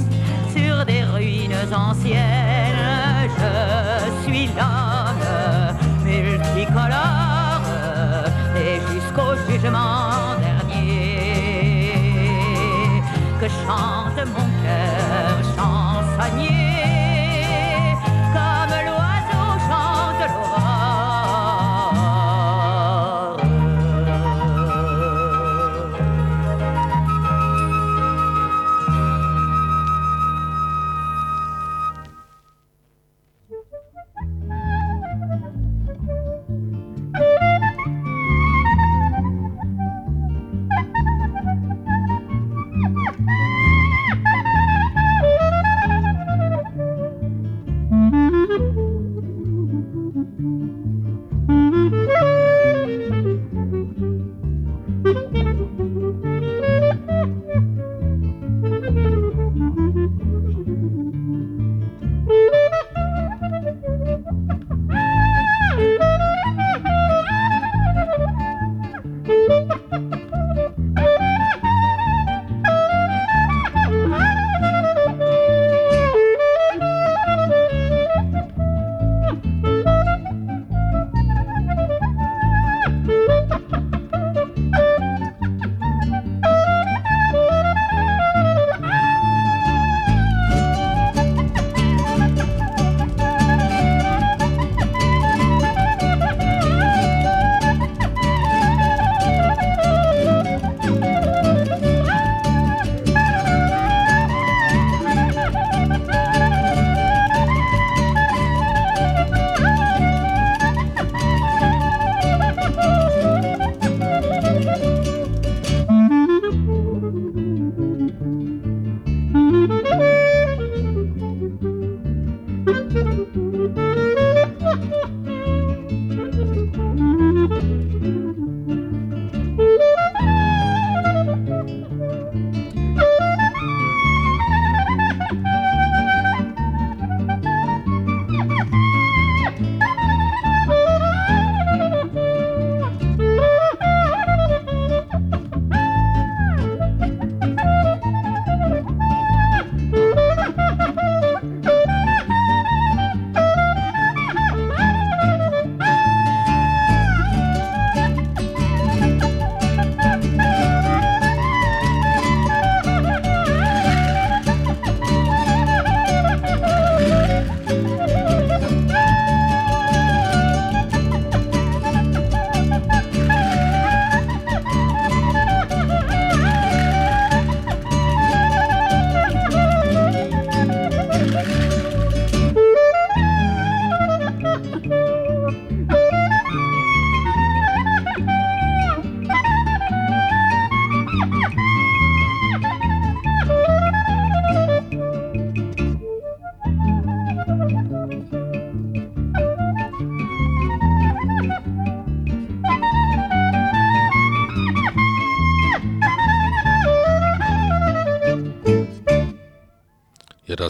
des 0.84 1.02
ruines 1.04 1.54
anciennes. 1.74 3.28
Je 3.38 4.22
suis 4.24 4.46
l'homme 4.56 5.24
multicolore 6.04 7.62
et 8.56 8.80
jusqu'au 8.92 9.34
jugement 9.48 10.36
dernier 10.40 11.92
que 13.40 13.48
chante 13.48 14.20
mon 14.34 14.46
cœur 14.62 15.34
chansonnier 15.56 16.61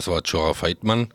das 0.03 0.11
war 0.11 0.21
Jorah 0.21 0.53
Feitmann 0.53 1.07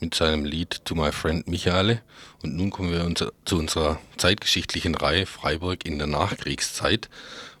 mit 0.00 0.16
seinem 0.16 0.44
Lied 0.44 0.84
To 0.84 0.96
My 0.96 1.12
Friend 1.12 1.46
Michaele. 1.46 2.02
Und 2.42 2.56
nun 2.56 2.70
kommen 2.70 2.90
wir 2.90 3.04
unser, 3.04 3.30
zu 3.44 3.56
unserer 3.56 4.00
zeitgeschichtlichen 4.16 4.96
Reihe 4.96 5.26
Freiburg 5.26 5.86
in 5.86 5.98
der 5.98 6.08
Nachkriegszeit. 6.08 7.08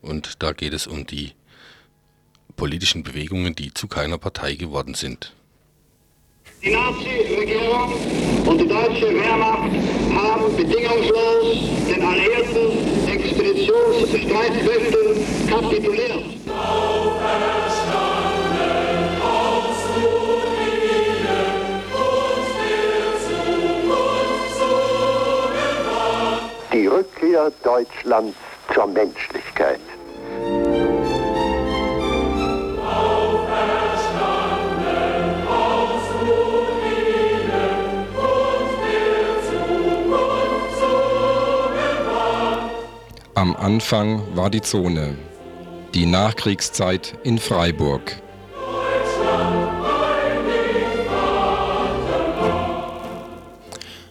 Und 0.02 0.42
da 0.42 0.50
geht 0.50 0.74
es 0.74 0.88
um 0.88 1.06
die 1.06 1.34
politischen 2.56 3.04
Bewegungen, 3.04 3.54
die 3.54 3.72
zu 3.72 3.86
keiner 3.86 4.18
Partei 4.18 4.56
geworden 4.56 4.94
sind. 4.94 5.32
Die 6.64 6.70
Nazi-Regierung 6.70 7.92
und 8.44 8.60
die 8.60 8.66
deutsche 8.66 9.14
Wehrmacht 9.14 9.70
haben 10.16 10.56
bedingungslos 10.56 11.58
den 11.86 12.02
alliierten 12.02 13.06
Expeditionsstreitkräften 13.06 15.48
kapituliert. 15.48 16.24
Rückkehr 27.36 27.52
Deutschlands 27.62 28.36
zur 28.72 28.86
Menschlichkeit. 28.86 29.80
Am 43.34 43.54
Anfang 43.56 44.34
war 44.34 44.48
die 44.48 44.62
Zone, 44.62 45.18
die 45.94 46.06
Nachkriegszeit 46.06 47.18
in 47.22 47.38
Freiburg. 47.38 48.16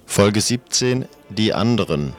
Folge 0.05 0.41
17 0.41 1.05
Die 1.29 1.53
anderen. 1.53 2.13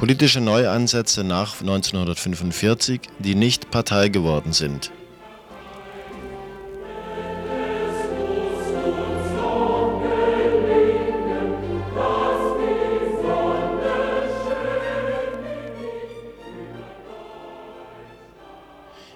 Politische 0.00 0.40
Neuansätze 0.40 1.24
nach 1.24 1.60
1945, 1.60 3.02
die 3.18 3.34
nicht 3.34 3.70
Partei 3.70 4.08
geworden 4.08 4.54
sind. 4.54 4.90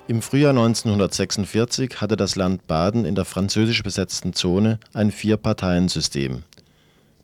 Im 0.07 0.20
Frühjahr 0.20 0.51
1946 0.51 2.03
hatte 2.03 2.18
das 2.18 2.37
Land 2.37 2.66
Baden 2.66 3.07
in 3.07 3.14
der 3.14 3.24
französisch 3.24 3.82
besetzten 3.82 4.35
Zone 4.35 4.78
ein 4.93 5.11
Vier-Parteien-System. 5.11 6.43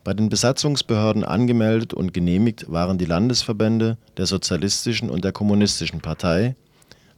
Bei 0.03 0.15
den 0.15 0.31
Besatzungsbehörden 0.31 1.25
angemeldet 1.25 1.93
und 1.93 2.15
genehmigt 2.15 2.71
waren 2.73 2.97
die 2.97 3.05
Landesverbände 3.05 3.99
der 4.17 4.25
Sozialistischen 4.25 5.11
und 5.11 5.25
der 5.25 5.33
Kommunistischen 5.33 6.01
Partei, 6.01 6.57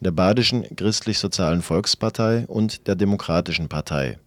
der 0.00 0.10
Badischen 0.10 0.64
Christlich-Sozialen 0.74 1.62
Volkspartei 1.62 2.44
und 2.48 2.88
der 2.88 2.96
Demokratischen 2.96 3.68
Partei. 3.68 4.18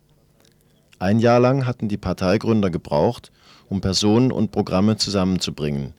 Ein 1.00 1.20
Jahr 1.20 1.42
lang 1.42 1.66
hatten 1.66 1.90
die 1.90 1.98
Parteigründer 1.98 2.70
gebraucht, 2.70 3.34
um 3.68 3.82
Personen 3.82 4.32
und 4.32 4.52
Programme 4.52 4.96
zusammenzubringen. 4.96 5.94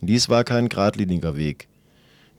Dies 0.00 0.30
war 0.30 0.44
kein 0.44 0.70
geradliniger 0.70 1.36
Weg. 1.36 1.68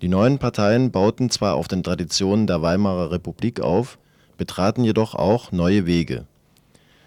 Die 0.02 0.08
neuen 0.08 0.40
Parteien 0.40 0.90
bauten 0.90 1.30
zwar 1.30 1.54
auf 1.54 1.68
den 1.68 1.84
Traditionen 1.84 2.48
der 2.48 2.64
Weimarer 2.64 3.12
Republik 3.12 3.62
auf, 3.62 4.00
betraten 4.38 4.84
jedoch 4.84 5.14
auch 5.14 5.52
neue 5.52 5.86
Wege. 5.86 6.26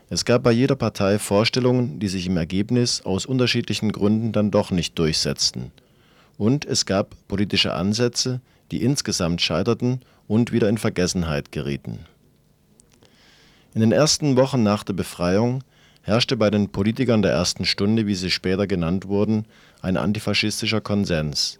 Es 0.08 0.24
gab 0.24 0.44
bei 0.44 0.52
jeder 0.52 0.76
Partei 0.76 1.18
Vorstellungen, 1.18 1.98
die 1.98 2.06
sich 2.06 2.26
im 2.26 2.36
Ergebnis 2.36 3.04
aus 3.04 3.26
unterschiedlichen 3.26 3.90
Gründen 3.90 4.30
dann 4.30 4.52
doch 4.52 4.70
nicht 4.70 4.96
durchsetzten. 4.98 5.72
Und 6.38 6.64
es 6.64 6.86
gab 6.86 7.16
politische 7.26 7.74
Ansätze, 7.74 8.40
die 8.70 8.82
insgesamt 8.82 9.40
scheiterten 9.40 10.00
und 10.28 10.52
wieder 10.52 10.68
in 10.68 10.78
Vergessenheit 10.78 11.50
gerieten. 11.50 12.00
In 13.74 13.80
den 13.80 13.92
ersten 13.92 14.36
Wochen 14.36 14.62
nach 14.62 14.84
der 14.84 14.92
Befreiung 14.92 15.64
herrschte 16.02 16.36
bei 16.36 16.50
den 16.50 16.68
Politikern 16.70 17.22
der 17.22 17.32
ersten 17.32 17.64
Stunde, 17.64 18.06
wie 18.06 18.14
sie 18.14 18.30
später 18.30 18.68
genannt 18.68 19.08
wurden, 19.08 19.44
ein 19.82 19.96
antifaschistischer 19.96 20.80
Konsens. 20.80 21.58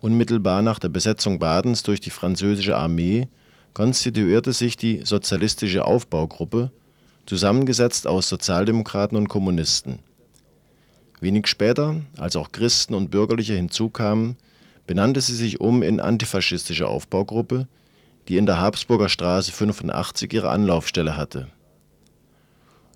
Unmittelbar 0.00 0.62
nach 0.62 0.78
der 0.78 0.88
Besetzung 0.88 1.38
Badens 1.38 1.82
durch 1.82 2.00
die 2.00 2.10
französische 2.10 2.76
Armee 2.76 3.28
konstituierte 3.74 4.54
sich 4.54 4.76
die 4.78 5.02
Sozialistische 5.04 5.84
Aufbaugruppe, 5.84 6.72
zusammengesetzt 7.28 8.06
aus 8.06 8.26
Sozialdemokraten 8.30 9.18
und 9.18 9.28
Kommunisten. 9.28 9.98
Wenig 11.20 11.46
später, 11.46 11.96
als 12.16 12.36
auch 12.36 12.52
Christen 12.52 12.94
und 12.94 13.10
Bürgerliche 13.10 13.52
hinzukamen, 13.52 14.36
benannte 14.86 15.20
sie 15.20 15.34
sich 15.34 15.60
um 15.60 15.82
in 15.82 16.00
Antifaschistische 16.00 16.88
Aufbaugruppe, 16.88 17.68
die 18.28 18.38
in 18.38 18.46
der 18.46 18.58
Habsburger 18.58 19.10
Straße 19.10 19.52
85 19.52 20.32
ihre 20.32 20.48
Anlaufstelle 20.48 21.18
hatte. 21.18 21.48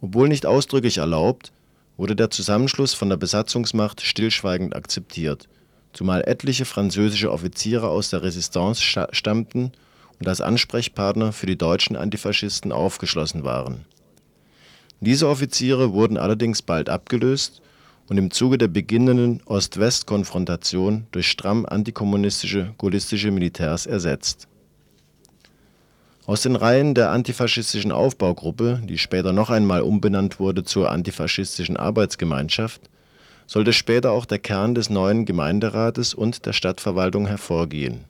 Obwohl 0.00 0.28
nicht 0.28 0.46
ausdrücklich 0.46 0.96
erlaubt, 0.96 1.52
wurde 1.98 2.16
der 2.16 2.30
Zusammenschluss 2.30 2.94
von 2.94 3.10
der 3.10 3.18
Besatzungsmacht 3.18 4.00
stillschweigend 4.00 4.74
akzeptiert, 4.74 5.46
zumal 5.92 6.22
etliche 6.26 6.64
französische 6.64 7.30
Offiziere 7.30 7.88
aus 7.88 8.08
der 8.08 8.22
Resistance 8.22 8.80
stammten 8.80 9.72
und 10.18 10.26
als 10.26 10.40
Ansprechpartner 10.40 11.32
für 11.32 11.46
die 11.46 11.58
deutschen 11.58 11.96
Antifaschisten 11.96 12.72
aufgeschlossen 12.72 13.44
waren. 13.44 13.84
Diese 15.02 15.28
Offiziere 15.28 15.92
wurden 15.92 16.16
allerdings 16.16 16.62
bald 16.62 16.88
abgelöst 16.88 17.60
und 18.08 18.18
im 18.18 18.30
Zuge 18.30 18.56
der 18.56 18.68
beginnenden 18.68 19.42
Ost-West-Konfrontation 19.46 21.08
durch 21.10 21.28
stramm 21.28 21.66
antikommunistische 21.66 22.72
gaullistische 22.78 23.32
Militärs 23.32 23.86
ersetzt. 23.86 24.46
Aus 26.24 26.42
den 26.42 26.54
Reihen 26.54 26.94
der 26.94 27.10
Antifaschistischen 27.10 27.90
Aufbaugruppe, 27.90 28.80
die 28.84 28.96
später 28.96 29.32
noch 29.32 29.50
einmal 29.50 29.82
umbenannt 29.82 30.38
wurde 30.38 30.62
zur 30.62 30.92
Antifaschistischen 30.92 31.76
Arbeitsgemeinschaft, 31.76 32.82
sollte 33.48 33.72
später 33.72 34.12
auch 34.12 34.24
der 34.24 34.38
Kern 34.38 34.76
des 34.76 34.88
neuen 34.88 35.24
Gemeinderates 35.24 36.14
und 36.14 36.46
der 36.46 36.52
Stadtverwaltung 36.52 37.26
hervorgehen. 37.26 38.04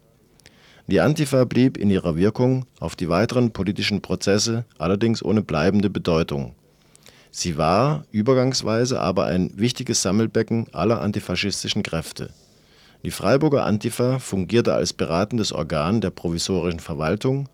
Die 0.88 1.00
Antifa 1.00 1.44
blieb 1.44 1.78
in 1.78 1.88
ihrer 1.88 2.16
Wirkung 2.16 2.66
auf 2.80 2.96
die 2.96 3.08
weiteren 3.08 3.52
politischen 3.52 4.02
Prozesse 4.02 4.66
allerdings 4.76 5.24
ohne 5.24 5.40
bleibende 5.40 5.88
Bedeutung. 5.88 6.54
Sie 7.34 7.56
war 7.56 8.04
übergangsweise 8.12 9.00
aber 9.00 9.24
ein 9.24 9.50
wichtiges 9.56 10.02
Sammelbecken 10.02 10.66
aller 10.72 11.00
antifaschistischen 11.00 11.82
Kräfte. 11.82 12.28
Die 13.04 13.10
Freiburger 13.10 13.64
Antifa 13.64 14.18
fungierte 14.18 14.74
als 14.74 14.92
beratendes 14.92 15.50
Organ 15.50 16.02
der 16.02 16.10
provisorischen 16.10 16.78
Verwaltung 16.78 17.48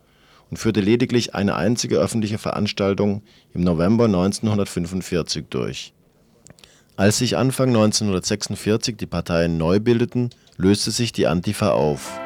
und 0.50 0.56
führte 0.56 0.80
lediglich 0.80 1.36
eine 1.36 1.54
einzige 1.54 1.96
öffentliche 1.98 2.38
Veranstaltung 2.38 3.22
im 3.54 3.62
November 3.62 4.06
1945 4.06 5.46
durch. 5.48 5.94
Als 6.96 7.18
sich 7.18 7.36
Anfang 7.36 7.68
1946 7.68 8.96
die 8.96 9.06
Parteien 9.06 9.58
neu 9.58 9.78
bildeten, 9.78 10.30
löste 10.56 10.90
sich 10.90 11.12
die 11.12 11.28
Antifa 11.28 11.70
auf. 11.70 12.18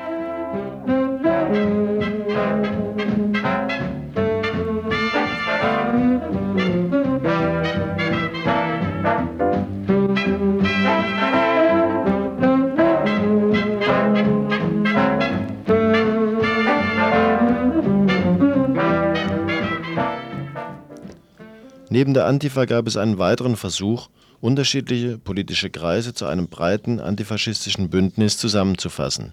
Neben 22.13 22.21
der 22.21 22.27
Antifa 22.27 22.67
gab 22.67 22.87
es 22.87 22.99
einen 22.99 23.17
weiteren 23.17 23.57
Versuch, 23.57 24.11
unterschiedliche 24.43 25.17
politische 25.17 25.71
Kreise 25.71 26.13
zu 26.13 26.27
einem 26.27 26.47
breiten 26.47 27.01
antifaschistischen 27.01 27.89
Bündnis 27.89 28.37
zusammenzufassen. 28.37 29.33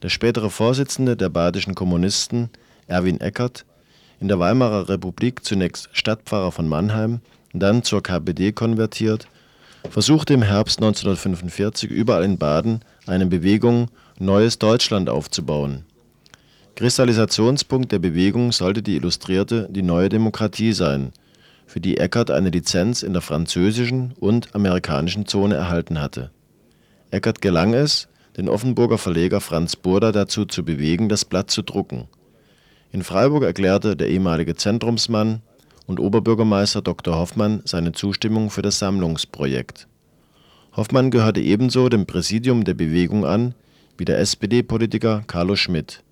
Der 0.00 0.08
spätere 0.08 0.48
Vorsitzende 0.48 1.14
der 1.14 1.28
badischen 1.28 1.74
Kommunisten, 1.74 2.48
Erwin 2.86 3.20
Eckert, 3.20 3.66
in 4.18 4.28
der 4.28 4.38
Weimarer 4.38 4.88
Republik 4.88 5.44
zunächst 5.44 5.90
Stadtpfarrer 5.92 6.52
von 6.52 6.68
Mannheim, 6.68 7.20
dann 7.52 7.82
zur 7.82 8.02
KPD 8.02 8.52
konvertiert, 8.52 9.28
versuchte 9.90 10.32
im 10.32 10.40
Herbst 10.40 10.78
1945 10.78 11.90
überall 11.90 12.24
in 12.24 12.38
Baden 12.38 12.80
eine 13.06 13.26
Bewegung 13.26 13.90
Neues 14.18 14.58
Deutschland 14.58 15.10
aufzubauen. 15.10 15.84
Kristallisationspunkt 16.76 17.92
der 17.92 17.98
Bewegung 17.98 18.52
sollte 18.52 18.80
die 18.80 18.96
Illustrierte 18.96 19.68
Die 19.70 19.82
Neue 19.82 20.08
Demokratie 20.08 20.72
sein, 20.72 21.12
für 21.70 21.80
die 21.80 21.98
Eckert 21.98 22.32
eine 22.32 22.50
Lizenz 22.50 23.04
in 23.04 23.12
der 23.12 23.22
französischen 23.22 24.12
und 24.18 24.56
amerikanischen 24.56 25.26
Zone 25.26 25.54
erhalten 25.54 26.00
hatte. 26.00 26.32
Eckert 27.12 27.40
gelang 27.40 27.74
es, 27.74 28.08
den 28.36 28.48
Offenburger 28.48 28.98
Verleger 28.98 29.40
Franz 29.40 29.76
Burda 29.76 30.10
dazu 30.10 30.44
zu 30.44 30.64
bewegen, 30.64 31.08
das 31.08 31.24
Blatt 31.24 31.48
zu 31.48 31.62
drucken. 31.62 32.08
In 32.90 33.04
Freiburg 33.04 33.44
erklärte 33.44 33.96
der 33.96 34.08
ehemalige 34.08 34.56
Zentrumsmann 34.56 35.42
und 35.86 36.00
Oberbürgermeister 36.00 36.82
Dr. 36.82 37.14
Hoffmann 37.14 37.62
seine 37.64 37.92
Zustimmung 37.92 38.50
für 38.50 38.62
das 38.62 38.80
Sammlungsprojekt. 38.80 39.86
Hoffmann 40.74 41.12
gehörte 41.12 41.40
ebenso 41.40 41.88
dem 41.88 42.04
Präsidium 42.04 42.64
der 42.64 42.74
Bewegung 42.74 43.24
an 43.24 43.54
wie 43.96 44.04
der 44.04 44.18
SPD-Politiker 44.18 45.22
Carlo 45.28 45.54
Schmidt. 45.54 46.02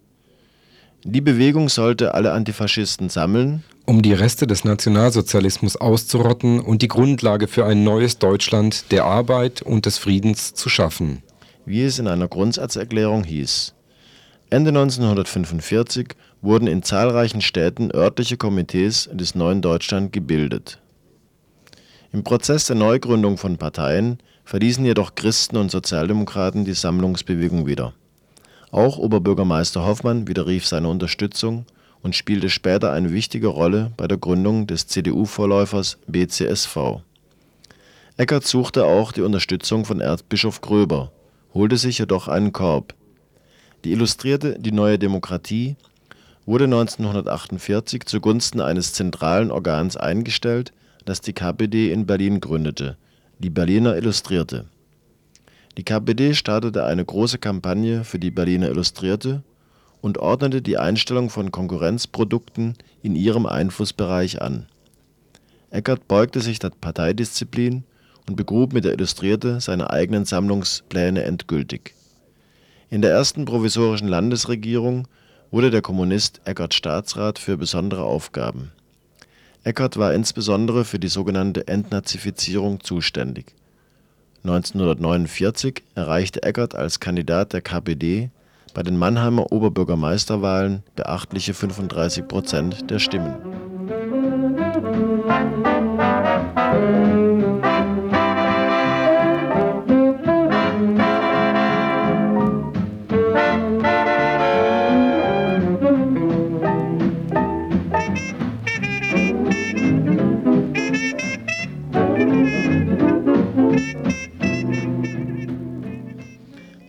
Die 1.02 1.20
Bewegung 1.20 1.68
sollte 1.68 2.14
alle 2.14 2.32
Antifaschisten 2.32 3.08
sammeln 3.08 3.64
um 3.88 4.02
die 4.02 4.12
Reste 4.12 4.46
des 4.46 4.64
Nationalsozialismus 4.64 5.76
auszurotten 5.76 6.60
und 6.60 6.82
die 6.82 6.88
Grundlage 6.88 7.48
für 7.48 7.64
ein 7.64 7.84
neues 7.84 8.18
Deutschland 8.18 8.92
der 8.92 9.06
Arbeit 9.06 9.62
und 9.62 9.86
des 9.86 9.96
Friedens 9.96 10.52
zu 10.52 10.68
schaffen. 10.68 11.22
Wie 11.64 11.82
es 11.82 11.98
in 11.98 12.06
einer 12.06 12.28
Grundsatzerklärung 12.28 13.24
hieß. 13.24 13.72
Ende 14.50 14.68
1945 14.70 16.08
wurden 16.42 16.66
in 16.66 16.82
zahlreichen 16.82 17.40
Städten 17.40 17.90
örtliche 17.90 18.36
Komitees 18.36 19.08
des 19.10 19.34
neuen 19.34 19.62
Deutschland 19.62 20.12
gebildet. 20.12 20.78
Im 22.12 22.24
Prozess 22.24 22.66
der 22.66 22.76
Neugründung 22.76 23.38
von 23.38 23.56
Parteien 23.56 24.18
verließen 24.44 24.84
jedoch 24.84 25.14
Christen 25.14 25.56
und 25.56 25.70
Sozialdemokraten 25.70 26.66
die 26.66 26.74
Sammlungsbewegung 26.74 27.66
wieder. 27.66 27.94
Auch 28.70 28.98
Oberbürgermeister 28.98 29.86
Hoffmann 29.86 30.28
widerrief 30.28 30.66
seine 30.66 30.88
Unterstützung 30.88 31.64
und 32.02 32.14
spielte 32.14 32.50
später 32.50 32.92
eine 32.92 33.12
wichtige 33.12 33.48
Rolle 33.48 33.92
bei 33.96 34.06
der 34.06 34.18
Gründung 34.18 34.66
des 34.66 34.86
CDU-Vorläufers 34.86 35.98
BCSV. 36.06 37.00
Eckert 38.16 38.44
suchte 38.44 38.84
auch 38.84 39.12
die 39.12 39.22
Unterstützung 39.22 39.84
von 39.84 40.00
Erzbischof 40.00 40.60
Gröber, 40.60 41.12
holte 41.54 41.76
sich 41.76 41.98
jedoch 41.98 42.28
einen 42.28 42.52
Korb. 42.52 42.94
Die 43.84 43.92
Illustrierte 43.92 44.58
Die 44.58 44.72
Neue 44.72 44.98
Demokratie 44.98 45.76
wurde 46.46 46.64
1948 46.64 48.06
zugunsten 48.06 48.60
eines 48.60 48.92
zentralen 48.92 49.50
Organs 49.50 49.96
eingestellt, 49.96 50.72
das 51.04 51.20
die 51.20 51.32
KPD 51.32 51.92
in 51.92 52.06
Berlin 52.06 52.40
gründete, 52.40 52.96
die 53.38 53.50
Berliner 53.50 53.96
Illustrierte. 53.96 54.64
Die 55.76 55.84
KPD 55.84 56.34
startete 56.34 56.84
eine 56.84 57.04
große 57.04 57.38
Kampagne 57.38 58.02
für 58.02 58.18
die 58.18 58.32
Berliner 58.32 58.68
Illustrierte 58.68 59.44
und 60.00 60.18
ordnete 60.18 60.62
die 60.62 60.78
Einstellung 60.78 61.30
von 61.30 61.50
Konkurrenzprodukten 61.50 62.74
in 63.02 63.16
ihrem 63.16 63.46
Einflussbereich 63.46 64.40
an. 64.40 64.66
Eckert 65.70 66.08
beugte 66.08 66.40
sich 66.40 66.58
der 66.58 66.70
Parteidisziplin 66.70 67.84
und 68.28 68.36
begrub 68.36 68.72
mit 68.72 68.84
der 68.84 68.92
Illustrierte 68.92 69.60
seine 69.60 69.90
eigenen 69.90 70.24
Sammlungspläne 70.24 71.22
endgültig. 71.24 71.94
In 72.90 73.02
der 73.02 73.10
ersten 73.10 73.44
provisorischen 73.44 74.08
Landesregierung 74.08 75.08
wurde 75.50 75.70
der 75.70 75.82
Kommunist 75.82 76.40
Eckert 76.44 76.74
Staatsrat 76.74 77.38
für 77.38 77.56
besondere 77.56 78.04
Aufgaben. 78.04 78.72
Eckert 79.64 79.98
war 79.98 80.14
insbesondere 80.14 80.84
für 80.84 80.98
die 80.98 81.08
sogenannte 81.08 81.68
Entnazifizierung 81.68 82.80
zuständig. 82.80 83.54
1949 84.44 85.82
erreichte 85.94 86.42
Eckert 86.42 86.74
als 86.74 87.00
Kandidat 87.00 87.52
der 87.52 87.60
KPD 87.60 88.30
bei 88.74 88.82
den 88.82 88.96
Mannheimer 88.96 89.52
Oberbürgermeisterwahlen 89.52 90.82
beachtliche 90.96 91.54
35 91.54 92.28
Prozent 92.28 92.90
der 92.90 92.98
Stimmen. 92.98 93.34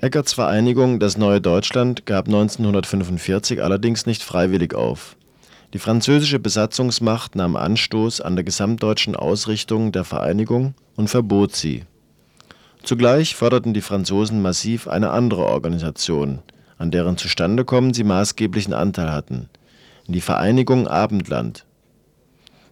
Eckerts 0.10 0.34
Vereinigung 0.34 1.00
Das 1.00 1.20
Neue 1.20 1.40
Deutschland 1.40 2.08
gab 2.08 2.26
1945 2.26 3.62
allerdings 3.62 4.08
nicht 4.08 4.24
freiwillig 4.24 4.74
auf. 4.74 5.16
Die 5.76 5.78
französische 5.78 6.40
Besatzungsmacht 6.40 7.36
nahm 7.36 7.56
Anstoß 7.56 8.20
an 8.20 8.36
der 8.36 8.44
gesamtdeutschen 8.44 9.16
Ausrichtung 9.16 9.92
der 9.92 10.04
Vereinigung 10.06 10.74
und 10.96 11.12
verbot 11.12 11.56
sie. 11.56 11.84
Zugleich 12.82 13.36
forderten 13.36 13.76
die 13.76 13.82
Franzosen 13.82 14.42
massiv 14.42 14.88
eine 14.88 15.12
andere 15.12 15.46
Organisation, 15.46 16.40
an 16.80 16.90
deren 16.90 17.16
Zustandekommen 17.16 17.94
sie 17.94 18.04
maßgeblichen 18.04 18.74
Anteil 18.74 19.12
hatten, 19.12 19.48
die 20.08 20.22
Vereinigung 20.22 20.88
Abendland. 20.88 21.68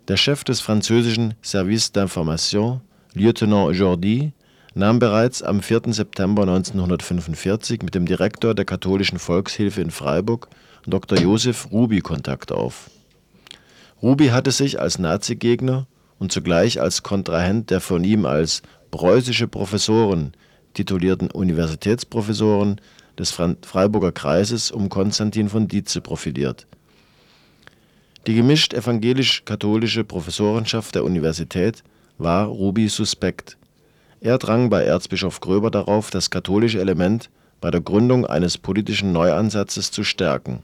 Der 0.07 0.17
Chef 0.17 0.43
des 0.43 0.59
französischen 0.59 1.35
Service 1.43 1.93
d'information, 1.93 2.81
Lieutenant 3.13 3.75
Jordi, 3.75 4.33
nahm 4.78 4.99
bereits 4.99 5.41
am 5.41 5.61
4. 5.61 5.91
September 5.91 6.43
1945 6.43 7.82
mit 7.82 7.95
dem 7.95 8.05
Direktor 8.05 8.53
der 8.53 8.65
Katholischen 8.65 9.17
Volkshilfe 9.17 9.82
in 9.82 9.89
Freiburg, 9.89 10.49
Dr. 10.86 11.17
Josef 11.17 11.71
Ruby, 11.71 12.01
Kontakt 12.01 12.51
auf. 12.51 12.89
Ruby 14.01 14.28
hatte 14.28 14.51
sich 14.51 14.80
als 14.80 14.99
Nazigegner 14.99 15.88
und 16.19 16.32
zugleich 16.32 16.80
als 16.80 17.01
Kontrahent 17.01 17.71
der 17.71 17.82
von 17.82 18.03
ihm 18.03 18.25
als 18.25 18.61
preußische 18.91 19.47
Professoren 19.47 20.34
titulierten 20.75 21.32
Universitätsprofessoren 21.32 22.80
des 23.17 23.32
Freiburger 23.32 24.11
Kreises 24.11 24.69
um 24.69 24.89
Konstantin 24.89 25.49
von 25.49 25.67
Dietze 25.67 26.01
profiliert. 26.01 26.67
Die 28.28 28.36
gemischt 28.36 28.75
evangelisch-katholische 28.75 30.03
Professorenschaft 30.03 30.93
der 30.93 31.03
Universität 31.03 31.84
war 32.19 32.45
Ruby 32.45 32.89
suspekt 32.89 33.57
er 34.22 34.38
drang 34.38 34.70
bei 34.70 34.84
Erzbischof 34.84 35.39
Gröber 35.39 35.72
darauf, 35.72 36.09
das 36.09 36.30
katholische 36.30 36.80
Element 36.80 37.30
bei 37.61 37.72
der 37.72 37.82
Gründung 37.82 38.26
eines 38.26 38.57
politischen 38.57 39.11
Neuansatzes 39.11 39.91
zu 39.91 40.03
stärken. 40.03 40.63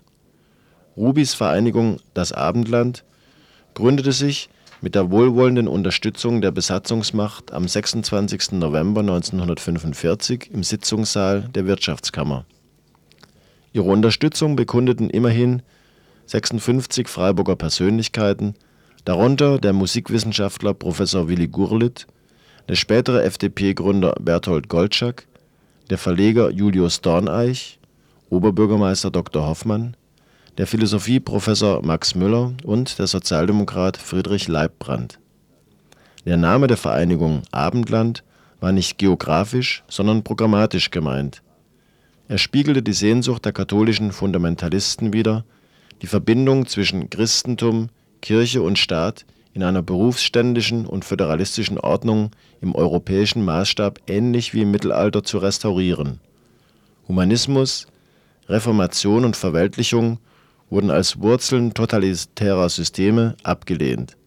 Rubis 0.96 1.34
Vereinigung 1.34 1.98
Das 2.14 2.32
Abendland 2.32 3.04
gründete 3.74 4.12
sich 4.12 4.50
mit 4.82 4.96
der 4.96 5.10
wohlwollenden 5.12 5.68
Unterstützung 5.68 6.42
der 6.42 6.52
Besatzungsmacht 6.52 7.54
am 7.54 7.68
26. 7.68 8.52
November 8.54 9.02
1945 9.02 10.52
im 10.52 10.64
Sitzungssaal 10.64 11.50
der 11.56 11.66
Wirtschaftskammer. 11.66 12.46
Ihre 13.72 13.86
Unterstützung 13.90 14.56
bekundeten 14.56 15.10
immerhin 15.10 15.64
56 16.28 17.08
Freiburger 17.08 17.56
Persönlichkeiten, 17.56 18.56
darunter 19.06 19.58
der 19.58 19.74
Musikwissenschaftler 19.74 20.74
Professor 20.74 21.28
Willi 21.28 21.48
Gurlitt 21.48 22.06
der 22.68 22.76
spätere 22.76 23.24
FDP-Gründer 23.24 24.16
Berthold 24.20 24.70
Goldschagg, 24.70 25.28
der 25.90 25.98
Verleger 25.98 26.50
Julius 26.50 27.02
Dorneich, 27.02 27.80
Oberbürgermeister 28.30 29.12
Dr. 29.12 29.46
Hoffmann, 29.46 29.96
der 30.58 30.68
Philosophieprofessor 30.68 31.84
Max 31.84 32.16
Müller 32.16 32.54
und 32.64 33.00
der 33.00 33.08
Sozialdemokrat 33.08 33.98
Friedrich 33.98 34.48
Leibbrandt. 34.48 35.20
Der 36.26 36.38
Name 36.38 36.68
der 36.68 36.78
Vereinigung 36.78 37.42
Abendland 37.52 38.24
war 38.60 38.72
nicht 38.72 38.98
geografisch, 38.98 39.84
sondern 39.90 40.24
programmatisch 40.24 40.90
gemeint. 40.90 41.42
Er 42.30 42.38
spiegelte 42.38 42.82
die 42.82 42.94
Sehnsucht 42.94 43.44
der 43.44 43.52
katholischen 43.52 44.14
Fundamentalisten 44.14 45.12
wider, 45.12 45.44
die 46.02 46.08
Verbindung 46.08 46.66
zwischen 46.66 47.10
Christentum, 47.10 47.90
Kirche 48.22 48.62
und 48.62 48.80
Staat 48.80 49.26
in 49.54 49.64
einer 49.64 49.82
berufsständischen 49.82 50.86
und 50.86 51.06
föderalistischen 51.06 51.80
Ordnung 51.80 52.32
im 52.62 52.74
europäischen 52.74 53.46
Maßstab 53.46 54.00
ähnlich 54.08 54.54
wie 54.54 54.62
im 54.62 54.72
Mittelalter 54.72 55.24
zu 55.24 55.38
restaurieren. 55.38 56.20
Humanismus, 57.08 57.88
Reformation 58.50 59.26
und 59.26 59.38
Verweltlichung 59.38 60.20
wurden 60.70 60.90
als 60.90 61.20
Wurzeln 61.20 61.74
totalitärer 61.74 62.68
Systeme 62.70 63.36
abgelehnt. 63.44 64.18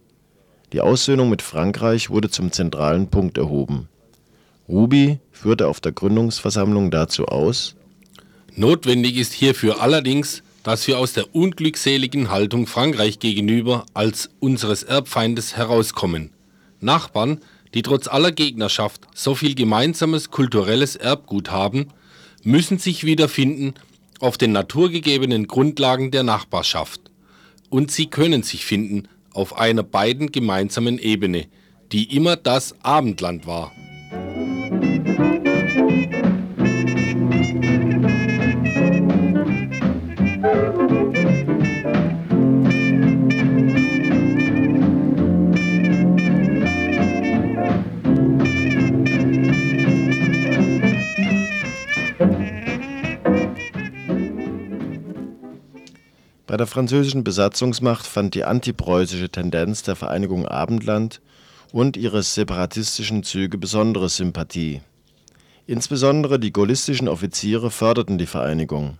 Die 0.72 0.80
Aussöhnung 0.80 1.30
mit 1.30 1.42
Frankreich 1.42 2.10
wurde 2.10 2.30
zum 2.30 2.52
zentralen 2.52 3.08
Punkt 3.08 3.38
erhoben. 3.38 3.88
Ruby 4.68 5.18
führte 5.32 5.68
auf 5.68 5.80
der 5.80 5.92
Gründungsversammlung 5.92 6.90
dazu 6.90 7.26
aus, 7.26 7.76
Notwendig 8.58 9.18
ist 9.18 9.34
hierfür 9.34 9.82
allerdings 9.82 10.42
dass 10.66 10.88
wir 10.88 10.98
aus 10.98 11.12
der 11.12 11.32
unglückseligen 11.32 12.28
Haltung 12.28 12.66
Frankreich 12.66 13.20
gegenüber 13.20 13.86
als 13.94 14.30
unseres 14.40 14.82
Erbfeindes 14.82 15.56
herauskommen. 15.56 16.30
Nachbarn, 16.80 17.40
die 17.72 17.82
trotz 17.82 18.08
aller 18.08 18.32
Gegnerschaft 18.32 19.02
so 19.14 19.36
viel 19.36 19.54
gemeinsames 19.54 20.32
kulturelles 20.32 20.96
Erbgut 20.96 21.52
haben, 21.52 21.90
müssen 22.42 22.78
sich 22.78 23.04
wiederfinden 23.04 23.74
auf 24.18 24.38
den 24.38 24.50
naturgegebenen 24.50 25.46
Grundlagen 25.46 26.10
der 26.10 26.24
Nachbarschaft. 26.24 27.00
Und 27.70 27.92
sie 27.92 28.06
können 28.06 28.42
sich 28.42 28.66
finden 28.66 29.06
auf 29.32 29.56
einer 29.56 29.84
beiden 29.84 30.32
gemeinsamen 30.32 30.98
Ebene, 30.98 31.46
die 31.92 32.16
immer 32.16 32.34
das 32.34 32.74
Abendland 32.82 33.46
war. 33.46 33.70
Bei 56.46 56.56
der 56.56 56.66
französischen 56.68 57.24
Besatzungsmacht 57.24 58.06
fand 58.06 58.34
die 58.34 58.44
antipreußische 58.44 59.28
Tendenz 59.30 59.82
der 59.82 59.96
Vereinigung 59.96 60.46
Abendland 60.46 61.20
und 61.72 61.96
ihre 61.96 62.22
separatistischen 62.22 63.24
Züge 63.24 63.58
besondere 63.58 64.08
Sympathie. 64.08 64.80
Insbesondere 65.66 66.38
die 66.38 66.52
gaullistischen 66.52 67.08
Offiziere 67.08 67.72
förderten 67.72 68.18
die 68.18 68.26
Vereinigung. 68.26 68.98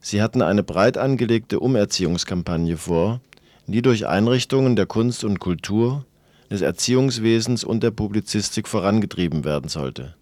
Sie 0.00 0.22
hatten 0.22 0.40
eine 0.40 0.62
breit 0.62 0.98
angelegte 0.98 1.58
Umerziehungskampagne 1.58 2.76
vor, 2.76 3.20
die 3.66 3.82
durch 3.82 4.06
Einrichtungen 4.06 4.76
der 4.76 4.86
Kunst 4.86 5.24
und 5.24 5.40
Kultur, 5.40 6.04
des 6.50 6.60
Erziehungswesens 6.60 7.64
und 7.64 7.82
der 7.82 7.90
Publizistik 7.90 8.68
vorangetrieben 8.68 9.42
werden 9.44 9.68
sollte. 9.68 10.14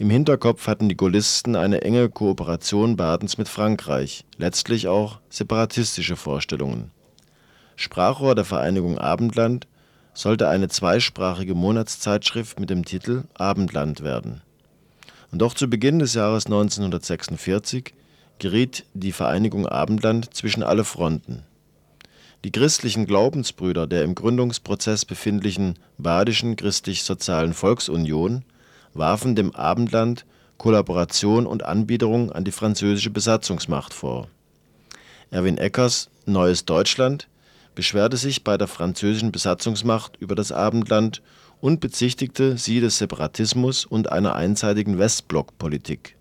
Im 0.00 0.10
Hinterkopf 0.10 0.68
hatten 0.68 0.88
die 0.88 0.96
Gaullisten 0.96 1.56
eine 1.56 1.82
enge 1.82 2.08
Kooperation 2.08 2.94
Badens 2.94 3.36
mit 3.36 3.48
Frankreich, 3.48 4.24
letztlich 4.36 4.86
auch 4.86 5.18
separatistische 5.28 6.14
Vorstellungen. 6.14 6.92
Sprachrohr 7.74 8.36
der 8.36 8.44
Vereinigung 8.44 8.96
Abendland 8.98 9.66
sollte 10.14 10.48
eine 10.48 10.68
zweisprachige 10.68 11.56
Monatszeitschrift 11.56 12.60
mit 12.60 12.70
dem 12.70 12.84
Titel 12.84 13.24
Abendland 13.34 14.04
werden. 14.04 14.40
Und 15.32 15.42
doch 15.42 15.52
zu 15.52 15.68
Beginn 15.68 15.98
des 15.98 16.14
Jahres 16.14 16.46
1946 16.46 17.92
geriet 18.38 18.84
die 18.94 19.10
Vereinigung 19.10 19.66
Abendland 19.66 20.32
zwischen 20.32 20.62
alle 20.62 20.84
Fronten. 20.84 21.42
Die 22.44 22.52
christlichen 22.52 23.04
Glaubensbrüder 23.04 23.88
der 23.88 24.04
im 24.04 24.14
Gründungsprozess 24.14 25.04
befindlichen 25.04 25.74
Badischen 25.98 26.54
Christlich-Sozialen 26.54 27.52
Volksunion 27.52 28.44
warfen 28.94 29.34
dem 29.34 29.54
Abendland 29.54 30.24
Kollaboration 30.58 31.46
und 31.46 31.64
Anbiederung 31.64 32.32
an 32.32 32.44
die 32.44 32.52
französische 32.52 33.10
Besatzungsmacht 33.10 33.94
vor. 33.94 34.28
Erwin 35.30 35.58
Eckers 35.58 36.10
Neues 36.26 36.64
Deutschland 36.64 37.28
beschwerte 37.74 38.16
sich 38.16 38.42
bei 38.42 38.58
der 38.58 38.66
französischen 38.66 39.30
Besatzungsmacht 39.30 40.16
über 40.16 40.34
das 40.34 40.50
Abendland 40.50 41.22
und 41.60 41.80
bezichtigte 41.80 42.58
sie 42.58 42.80
des 42.80 42.98
Separatismus 42.98 43.84
und 43.84 44.10
einer 44.10 44.34
einseitigen 44.34 44.98
Westblockpolitik. 44.98 46.16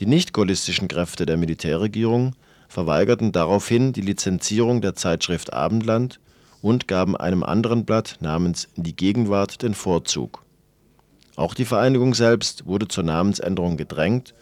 Die 0.00 0.06
nicht-gaullistischen 0.06 0.88
Kräfte 0.88 1.26
der 1.26 1.36
Militärregierung 1.36 2.34
verweigerten 2.68 3.32
daraufhin 3.32 3.92
die 3.92 4.00
Lizenzierung 4.00 4.80
der 4.80 4.94
Zeitschrift 4.94 5.52
Abendland 5.52 6.20
und 6.62 6.88
gaben 6.88 7.16
einem 7.16 7.42
anderen 7.42 7.84
Blatt 7.84 8.16
namens 8.20 8.68
Die 8.76 8.96
Gegenwart 8.96 9.62
den 9.62 9.74
Vorzug. 9.74 10.42
Auch 11.36 11.54
die 11.54 11.64
Vereinigung 11.64 12.14
selbst 12.14 12.66
wurde 12.66 12.88
zur 12.88 13.04
Namensänderung 13.04 13.76
gedrängt 13.76 14.34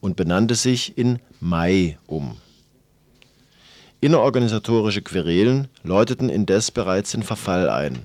und 0.00 0.16
benannte 0.16 0.54
sich 0.54 0.98
in 0.98 1.20
Mai 1.40 1.98
um. 2.06 2.36
Innerorganisatorische 4.00 5.02
Querelen 5.02 5.68
läuteten 5.84 6.28
indes 6.28 6.72
bereits 6.72 7.12
den 7.12 7.22
Verfall 7.22 7.70
ein. 7.70 8.00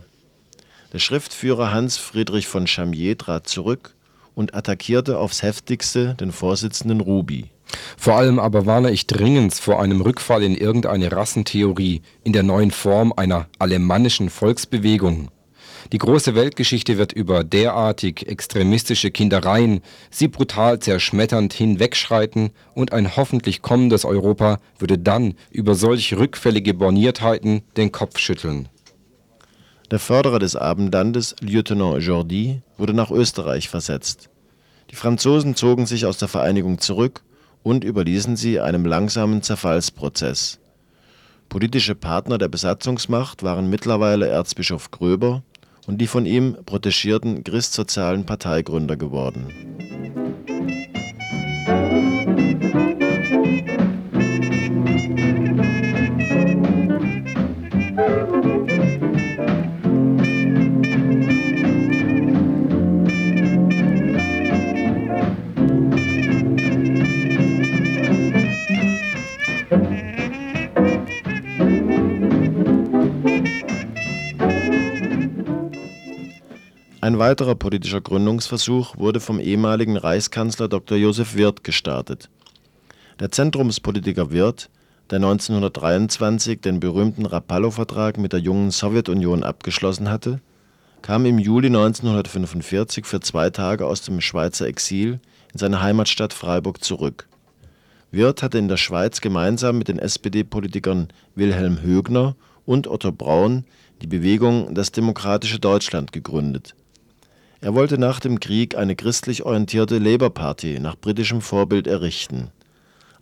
Der 0.93 0.99
Schriftführer 0.99 1.73
Hans 1.73 1.97
Friedrich 1.97 2.47
von 2.47 2.67
Chamier 2.67 3.17
trat 3.17 3.47
zurück 3.47 3.95
und 4.35 4.53
attackierte 4.53 5.17
aufs 5.17 5.41
heftigste 5.41 6.13
den 6.13 6.31
Vorsitzenden 6.31 7.01
Ruby. 7.01 7.49
Vor 7.97 8.15
allem 8.15 8.39
aber 8.39 8.65
warne 8.65 8.91
ich 8.91 9.07
dringend 9.07 9.55
vor 9.55 9.81
einem 9.81 10.01
Rückfall 10.01 10.43
in 10.43 10.55
irgendeine 10.55 11.11
Rassentheorie 11.11 12.01
in 12.23 12.31
der 12.31 12.43
neuen 12.43 12.71
Form 12.71 13.11
einer 13.15 13.47
alemannischen 13.59 14.29
Volksbewegung. 14.29 15.29
Die 15.93 15.99
große 15.99 16.35
Weltgeschichte 16.35 16.97
wird 16.97 17.13
über 17.13 17.45
derartig 17.45 18.27
extremistische 18.27 19.09
Kindereien, 19.09 19.81
sie 20.11 20.27
brutal 20.27 20.79
zerschmetternd 20.79 21.53
hinwegschreiten 21.53 22.51
und 22.73 22.91
ein 22.91 23.15
hoffentlich 23.15 23.61
kommendes 23.61 24.03
Europa 24.03 24.59
würde 24.79 24.97
dann 24.97 25.35
über 25.49 25.75
solch 25.75 26.13
rückfällige 26.13 26.73
Borniertheiten 26.73 27.61
den 27.77 27.93
Kopf 27.93 28.19
schütteln. 28.19 28.67
Der 29.89 29.99
Förderer 29.99 30.39
des 30.39 30.57
Abendlandes, 30.57 31.37
Lieutenant 31.39 32.03
Jordi, 32.03 32.61
wurde 32.77 32.93
nach 32.93 33.09
Österreich 33.09 33.69
versetzt. 33.69 34.29
Die 34.91 34.95
Franzosen 34.97 35.55
zogen 35.55 35.85
sich 35.85 36.05
aus 36.05 36.17
der 36.17 36.27
Vereinigung 36.27 36.79
zurück 36.79 37.23
und 37.63 37.85
überließen 37.85 38.35
sie 38.35 38.59
einem 38.59 38.85
langsamen 38.85 39.41
Zerfallsprozess. 39.41 40.59
Politische 41.47 41.95
Partner 41.95 42.37
der 42.37 42.49
Besatzungsmacht 42.49 43.43
waren 43.43 43.69
mittlerweile 43.69 44.27
Erzbischof 44.27 44.91
Gröber 44.91 45.43
und 45.87 45.99
die 45.99 46.07
von 46.07 46.25
ihm 46.25 46.57
protegierten 46.65 47.43
christsozialen 47.43 48.25
Parteigründer 48.25 48.97
geworden. 48.97 49.47
Ein 77.07 77.19
weiterer 77.19 77.55
politischer 77.55 78.01
Gründungsversuch 78.01 78.97
wurde 78.97 79.21
vom 79.21 79.39
ehemaligen 79.39 79.95
Reichskanzler 79.95 80.67
Dr. 80.67 80.97
Josef 80.97 81.35
Wirth 81.35 81.63
gestartet. 81.63 82.29
Der 83.21 83.31
Zentrumspolitiker 83.31 84.31
Wirth, 84.31 84.69
der 85.09 85.19
1923 85.19 86.59
den 86.59 86.81
berühmten 86.81 87.25
Rapallo-Vertrag 87.25 88.17
mit 88.17 88.33
der 88.33 88.41
jungen 88.41 88.71
Sowjetunion 88.71 89.43
abgeschlossen 89.43 90.09
hatte, 90.09 90.41
kam 91.01 91.25
im 91.25 91.39
Juli 91.39 91.67
1945 91.67 93.05
für 93.05 93.21
zwei 93.21 93.51
Tage 93.51 93.85
aus 93.85 94.01
dem 94.01 94.19
Schweizer 94.19 94.67
Exil 94.67 95.21
in 95.53 95.59
seine 95.59 95.81
Heimatstadt 95.81 96.33
Freiburg 96.33 96.83
zurück. 96.83 97.29
Wirth 98.11 98.43
hatte 98.43 98.57
in 98.57 98.67
der 98.67 98.75
Schweiz 98.75 99.21
gemeinsam 99.21 99.77
mit 99.77 99.87
den 99.87 99.99
SPD-Politikern 99.99 101.07
Wilhelm 101.35 101.81
Högner 101.81 102.35
und 102.65 102.85
Otto 102.85 103.13
Braun 103.13 103.63
die 104.01 104.07
Bewegung 104.07 104.75
Das 104.75 104.91
demokratische 104.91 105.61
Deutschland 105.61 106.11
gegründet 106.11 106.75
er 107.59 107.73
wollte 107.73 107.97
nach 107.97 108.19
dem 108.19 108.39
Krieg 108.39 108.77
eine 108.77 108.95
christlich 108.95 109.43
orientierte 109.43 109.97
Labour 109.97 110.29
Party 110.29 110.79
nach 110.79 110.95
britischem 110.95 111.41
Vorbild 111.41 111.87
errichten. 111.87 112.51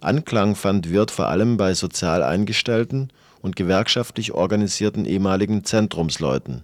Anklang 0.02 0.56
fand 0.56 0.90
Wirth 0.90 1.12
vor 1.12 1.30
allem 1.30 1.56
bei 1.56 1.74
sozial 1.74 2.22
eingestellten 2.22 3.12
und 3.42 3.56
gewerkschaftlich 3.56 4.34
organisierten 4.34 5.06
ehemaligen 5.06 5.64
Zentrumsleuten. 5.64 6.64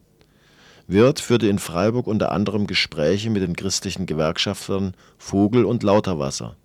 Wirth 0.87 1.21
führte 1.21 1.47
in 1.47 1.59
Freiburg 1.59 2.07
unter 2.07 2.33
anderem 2.33 2.67
Gespräche 2.67 3.29
mit 3.29 3.41
den 3.41 3.55
christlichen 3.55 4.05
Gewerkschaftern 4.05 4.93
Vogel 5.17 5.63
und 5.63 5.81
Lauterwasser. 5.81 6.57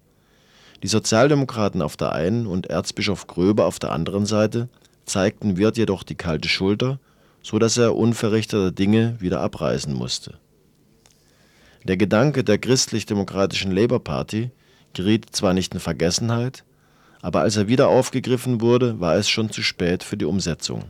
Die 0.82 0.88
Sozialdemokraten 0.88 1.82
auf 1.82 1.96
der 1.96 2.12
einen 2.12 2.48
und 2.48 2.66
Erzbischof 2.66 3.28
Gröber 3.28 3.66
auf 3.66 3.78
der 3.78 3.92
anderen 3.92 4.26
Seite 4.26 4.68
zeigten 5.04 5.56
Wirth 5.56 5.78
jedoch 5.78 6.02
die 6.02 6.16
kalte 6.16 6.48
Schulter, 6.48 6.98
so 7.42 7.60
dass 7.60 7.76
er 7.76 7.94
unverrichteter 7.94 8.72
Dinge 8.72 9.16
wieder 9.20 9.40
abreisen 9.40 9.94
musste 9.94 10.40
der 11.86 11.96
Gedanke 11.96 12.44
der 12.44 12.58
christlich-demokratischen 12.58 13.70
Labour 13.70 14.02
Party 14.02 14.50
geriet 14.92 15.26
zwar 15.30 15.54
nicht 15.54 15.74
in 15.74 15.80
Vergessenheit, 15.80 16.64
aber 17.22 17.40
als 17.40 17.56
er 17.56 17.68
wieder 17.68 17.88
aufgegriffen 17.88 18.60
wurde, 18.60 19.00
war 19.00 19.16
es 19.16 19.28
schon 19.28 19.50
zu 19.50 19.62
spät 19.62 20.02
für 20.02 20.16
die 20.16 20.24
Umsetzung. 20.24 20.84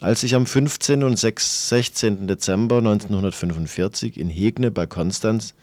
Als 0.00 0.20
sich 0.20 0.34
am 0.34 0.46
15. 0.46 1.02
und 1.02 1.18
16. 1.18 2.26
Dezember 2.26 2.78
1945 2.78 4.18
in 4.18 4.28
Hegne 4.28 4.70
bei 4.70 4.86
Konstanz 4.86 5.54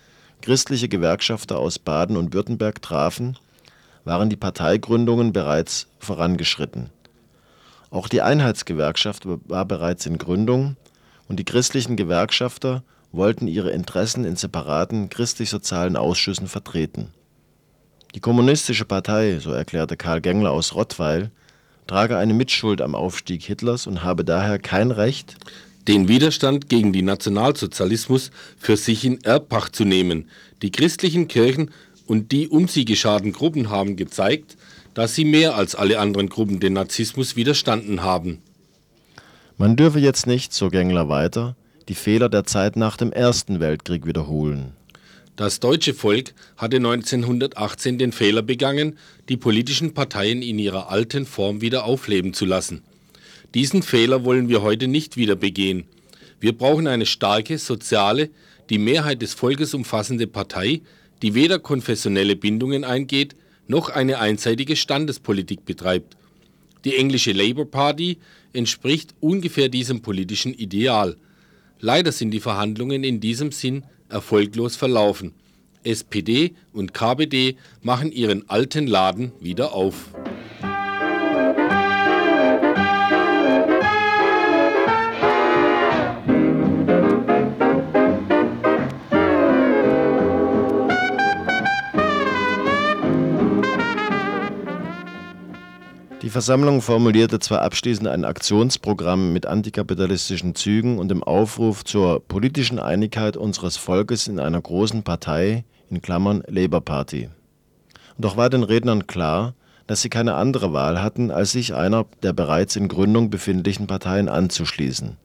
christliche 0.41 0.89
Gewerkschafter 0.89 1.59
aus 1.59 1.79
Baden 1.79 2.17
und 2.17 2.33
Württemberg 2.33 2.81
trafen, 2.81 3.37
waren 4.03 4.29
die 4.29 4.35
Parteigründungen 4.35 5.31
bereits 5.31 5.87
vorangeschritten. 5.99 6.89
Auch 7.91 8.07
die 8.07 8.21
Einheitsgewerkschaft 8.21 9.23
war 9.25 9.65
bereits 9.65 10.05
in 10.05 10.17
Gründung 10.17 10.75
und 11.27 11.37
die 11.37 11.45
christlichen 11.45 11.95
Gewerkschafter 11.95 12.83
wollten 13.11 13.47
ihre 13.47 13.71
Interessen 13.71 14.25
in 14.25 14.35
separaten 14.35 15.09
christlich-sozialen 15.09 15.95
Ausschüssen 15.95 16.47
vertreten. 16.47 17.09
Die 18.15 18.19
Kommunistische 18.19 18.85
Partei, 18.85 19.39
so 19.39 19.51
erklärte 19.51 19.97
Karl 19.97 20.21
Gengler 20.21 20.51
aus 20.51 20.75
Rottweil, 20.75 21.31
trage 21.87 22.17
eine 22.17 22.33
Mitschuld 22.33 22.81
am 22.81 22.95
Aufstieg 22.95 23.43
Hitlers 23.43 23.87
und 23.87 24.03
habe 24.03 24.23
daher 24.23 24.59
kein 24.59 24.91
Recht, 24.91 25.35
den 25.87 26.07
Widerstand 26.07 26.69
gegen 26.69 26.93
den 26.93 27.05
Nationalsozialismus 27.05 28.31
für 28.57 28.77
sich 28.77 29.03
in 29.03 29.21
Erbpacht 29.23 29.75
zu 29.75 29.83
nehmen. 29.83 30.29
Die 30.61 30.71
christlichen 30.71 31.27
Kirchen 31.27 31.71
und 32.05 32.31
die 32.31 32.47
um 32.47 32.67
sie 32.67 32.85
geschadenen 32.85 33.33
Gruppen 33.33 33.69
haben 33.69 33.95
gezeigt, 33.95 34.57
dass 34.93 35.15
sie 35.15 35.25
mehr 35.25 35.55
als 35.55 35.75
alle 35.75 35.99
anderen 35.99 36.29
Gruppen 36.29 36.59
den 36.59 36.73
Nazismus 36.73 37.35
widerstanden 37.35 38.03
haben. 38.03 38.41
Man 39.57 39.75
dürfe 39.75 39.99
jetzt 39.99 40.27
nicht, 40.27 40.53
so 40.53 40.69
Gengler 40.69 41.07
weiter, 41.07 41.55
die 41.91 41.95
Fehler 41.95 42.29
der 42.29 42.45
Zeit 42.45 42.77
nach 42.77 42.95
dem 42.95 43.11
Ersten 43.11 43.59
Weltkrieg 43.59 44.05
wiederholen. 44.05 44.71
Das 45.35 45.59
deutsche 45.59 45.93
Volk 45.93 46.33
hatte 46.55 46.77
1918 46.77 47.97
den 47.97 48.13
Fehler 48.13 48.41
begangen, 48.41 48.97
die 49.27 49.35
politischen 49.35 49.93
Parteien 49.93 50.41
in 50.41 50.57
ihrer 50.57 50.89
alten 50.89 51.25
Form 51.25 51.59
wieder 51.59 51.83
aufleben 51.83 52.33
zu 52.33 52.45
lassen. 52.45 52.81
Diesen 53.55 53.83
Fehler 53.83 54.23
wollen 54.23 54.47
wir 54.47 54.61
heute 54.61 54.87
nicht 54.87 55.17
wieder 55.17 55.35
begehen. 55.35 55.83
Wir 56.39 56.57
brauchen 56.57 56.87
eine 56.87 57.05
starke, 57.05 57.57
soziale, 57.57 58.29
die 58.69 58.77
Mehrheit 58.77 59.21
des 59.21 59.33
Volkes 59.33 59.73
umfassende 59.73 60.27
Partei, 60.27 60.79
die 61.21 61.33
weder 61.33 61.59
konfessionelle 61.59 62.37
Bindungen 62.37 62.85
eingeht, 62.85 63.35
noch 63.67 63.89
eine 63.89 64.19
einseitige 64.19 64.77
Standespolitik 64.77 65.65
betreibt. 65.65 66.15
Die 66.85 66.95
englische 66.95 67.33
Labour 67.33 67.69
Party 67.69 68.17
entspricht 68.53 69.13
ungefähr 69.19 69.67
diesem 69.67 70.01
politischen 70.01 70.53
Ideal. 70.53 71.17
Leider 71.83 72.11
sind 72.11 72.29
die 72.29 72.39
Verhandlungen 72.39 73.03
in 73.03 73.19
diesem 73.19 73.51
Sinn 73.51 73.83
erfolglos 74.07 74.75
verlaufen. 74.75 75.33
SPD 75.83 76.53
und 76.73 76.93
KPD 76.93 77.55
machen 77.81 78.11
ihren 78.11 78.47
alten 78.47 78.85
Laden 78.85 79.31
wieder 79.39 79.73
auf. 79.73 80.11
Versammlung 96.31 96.81
formulierte 96.81 97.39
zwar 97.39 97.61
abschließend 97.61 98.07
ein 98.07 98.25
Aktionsprogramm 98.25 99.33
mit 99.33 99.45
antikapitalistischen 99.45 100.55
Zügen 100.55 100.97
und 100.97 101.09
dem 101.09 101.23
Aufruf 101.23 101.83
zur 101.83 102.21
politischen 102.21 102.79
Einigkeit 102.79 103.37
unseres 103.37 103.77
Volkes 103.77 104.27
in 104.27 104.39
einer 104.39 104.61
großen 104.61 105.03
Partei 105.03 105.63
in 105.89 106.01
Klammern 106.01 106.43
(Labour 106.47 106.81
Party). 106.81 107.29
Doch 108.17 108.37
war 108.37 108.49
den 108.49 108.63
Rednern 108.63 109.07
klar, 109.07 109.53
dass 109.87 110.01
sie 110.01 110.09
keine 110.09 110.35
andere 110.35 110.73
Wahl 110.73 111.01
hatten, 111.03 111.31
als 111.31 111.51
sich 111.51 111.73
einer 111.73 112.05
der 112.23 112.33
bereits 112.33 112.75
in 112.75 112.87
Gründung 112.87 113.29
befindlichen 113.29 113.87
Parteien 113.87 114.29
anzuschließen. 114.29 115.17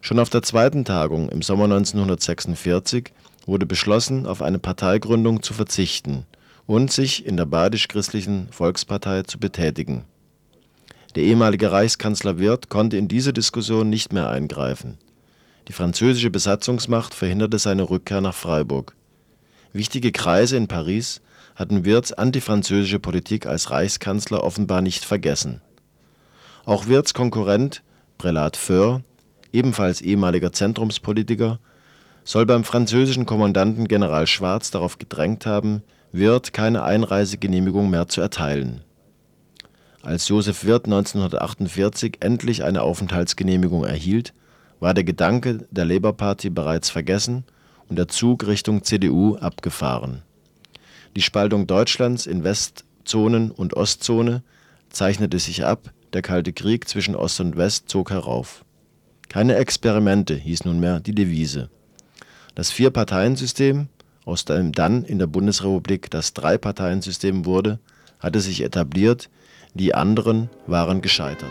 Schon 0.00 0.18
auf 0.18 0.30
der 0.30 0.42
zweiten 0.42 0.84
Tagung 0.84 1.28
im 1.28 1.42
Sommer 1.42 1.64
1946 1.64 3.12
wurde 3.46 3.66
beschlossen, 3.66 4.26
auf 4.26 4.42
eine 4.42 4.58
Parteigründung 4.58 5.42
zu 5.42 5.54
verzichten 5.54 6.26
und 6.72 6.90
sich 6.90 7.26
in 7.26 7.36
der 7.36 7.44
Badisch-Christlichen 7.44 8.48
Volkspartei 8.50 9.24
zu 9.24 9.38
betätigen. 9.38 10.06
Der 11.14 11.22
ehemalige 11.22 11.70
Reichskanzler 11.70 12.38
Wirth 12.38 12.70
konnte 12.70 12.96
in 12.96 13.08
diese 13.08 13.34
Diskussion 13.34 13.90
nicht 13.90 14.14
mehr 14.14 14.30
eingreifen. 14.30 14.96
Die 15.68 15.74
französische 15.74 16.30
Besatzungsmacht 16.30 17.12
verhinderte 17.12 17.58
seine 17.58 17.90
Rückkehr 17.90 18.22
nach 18.22 18.34
Freiburg. 18.34 18.96
Wichtige 19.74 20.12
Kreise 20.12 20.56
in 20.56 20.66
Paris 20.66 21.20
hatten 21.56 21.84
Wirths 21.84 22.14
antifranzösische 22.14 23.00
Politik 23.00 23.44
als 23.44 23.70
Reichskanzler 23.70 24.42
offenbar 24.42 24.80
nicht 24.80 25.04
vergessen. 25.04 25.60
Auch 26.64 26.86
Wirths 26.86 27.12
Konkurrent 27.12 27.82
Prälat 28.16 28.56
Föhr, 28.56 29.02
ebenfalls 29.52 30.00
ehemaliger 30.00 30.54
Zentrumspolitiker, 30.54 31.58
soll 32.24 32.46
beim 32.46 32.64
französischen 32.64 33.26
Kommandanten 33.26 33.88
General 33.88 34.26
Schwarz 34.26 34.70
darauf 34.70 34.96
gedrängt 34.96 35.44
haben 35.44 35.82
Wirth 36.12 36.52
keine 36.52 36.82
Einreisegenehmigung 36.82 37.88
mehr 37.88 38.06
zu 38.06 38.20
erteilen. 38.20 38.82
Als 40.02 40.28
Josef 40.28 40.64
Wirth 40.64 40.84
1948 40.84 42.18
endlich 42.20 42.64
eine 42.64 42.82
Aufenthaltsgenehmigung 42.82 43.84
erhielt, 43.84 44.34
war 44.78 44.92
der 44.92 45.04
Gedanke 45.04 45.66
der 45.70 45.86
Labour 45.86 46.16
Party 46.16 46.50
bereits 46.50 46.90
vergessen 46.90 47.44
und 47.88 47.96
der 47.96 48.08
Zug 48.08 48.46
Richtung 48.46 48.84
CDU 48.84 49.36
abgefahren. 49.36 50.22
Die 51.16 51.22
Spaltung 51.22 51.66
Deutschlands 51.66 52.26
in 52.26 52.44
Westzonen 52.44 53.50
und 53.50 53.74
Ostzone 53.74 54.42
zeichnete 54.90 55.38
sich 55.38 55.64
ab, 55.64 55.92
der 56.12 56.20
Kalte 56.20 56.52
Krieg 56.52 56.88
zwischen 56.88 57.16
Ost 57.16 57.40
und 57.40 57.56
West 57.56 57.88
zog 57.88 58.10
herauf. 58.10 58.64
Keine 59.28 59.54
Experimente 59.54 60.34
hieß 60.34 60.66
nunmehr 60.66 61.00
die 61.00 61.14
Devise. 61.14 61.70
Das 62.54 62.70
Vier-Parteien-System 62.70 63.88
aus 64.24 64.44
dem 64.44 64.72
dann 64.72 65.04
in 65.04 65.18
der 65.18 65.26
Bundesrepublik 65.26 66.10
das 66.10 66.32
Drei-Parteien-System 66.34 67.44
wurde, 67.44 67.78
hatte 68.18 68.40
sich 68.40 68.62
etabliert, 68.62 69.28
die 69.74 69.94
anderen 69.94 70.50
waren 70.66 71.00
gescheitert. 71.00 71.50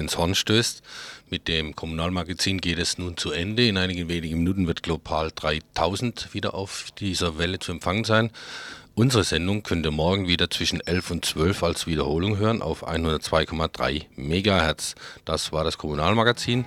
ins 0.00 0.18
Horn 0.18 0.34
stößt. 0.34 0.82
Mit 1.28 1.46
dem 1.46 1.76
Kommunalmagazin 1.76 2.60
geht 2.60 2.78
es 2.78 2.98
nun 2.98 3.16
zu 3.16 3.30
Ende. 3.30 3.68
In 3.68 3.78
einigen 3.78 4.08
wenigen 4.08 4.38
Minuten 4.38 4.66
wird 4.66 4.82
Global 4.82 5.30
3000 5.34 6.34
wieder 6.34 6.54
auf 6.54 6.88
dieser 6.98 7.38
Welle 7.38 7.60
zu 7.60 7.70
empfangen 7.70 8.04
sein. 8.04 8.30
Unsere 8.96 9.22
Sendung 9.22 9.62
könnt 9.62 9.86
ihr 9.86 9.92
morgen 9.92 10.26
wieder 10.26 10.50
zwischen 10.50 10.80
11 10.80 11.10
und 11.10 11.24
12 11.24 11.62
als 11.62 11.86
Wiederholung 11.86 12.38
hören 12.38 12.60
auf 12.60 12.86
102,3 12.86 14.06
Megahertz. 14.16 14.96
Das 15.24 15.52
war 15.52 15.62
das 15.62 15.78
Kommunalmagazin. 15.78 16.64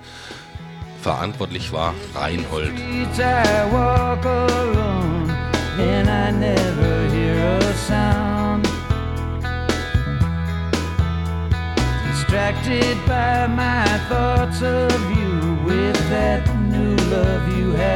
Verantwortlich 1.01 1.73
war 1.73 1.93
Reinhold. 2.15 2.71
streets 7.84 8.22
Distracted 12.34 12.97
by 13.05 13.45
my 13.45 13.86
thoughts 14.09 14.63
of 14.63 14.91
you. 15.15 15.53
With 15.63 15.95
that 16.09 16.43
new 16.61 16.95
love 17.11 17.55
you 17.55 17.73
have 17.73 17.92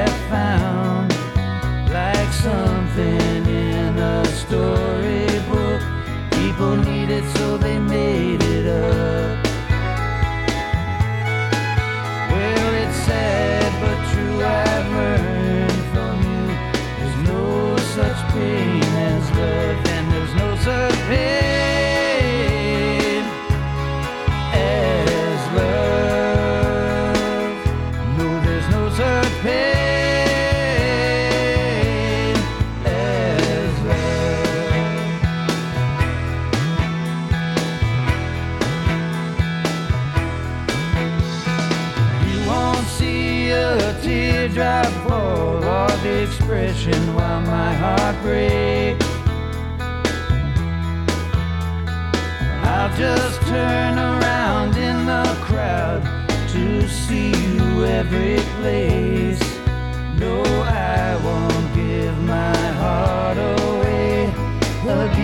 ocean 46.88 47.16
while 47.16 47.42
my 47.42 47.74
heart 47.74 48.16
breaks. 48.22 49.06
I'll 52.64 52.96
just 52.98 53.42
turn 53.42 53.98
around 53.98 54.76
in 54.78 55.06
the 55.06 55.38
crowd 55.42 56.04
to 56.50 56.88
see 56.88 57.30
you 57.30 57.86
every 57.86 58.38
place. 58.60 59.40
No, 60.20 60.42
I 60.44 61.16
won't 61.24 61.76
give 61.76 62.18
my 62.24 62.56
heart 62.82 63.38
away 63.38 64.26
again. 64.84 65.17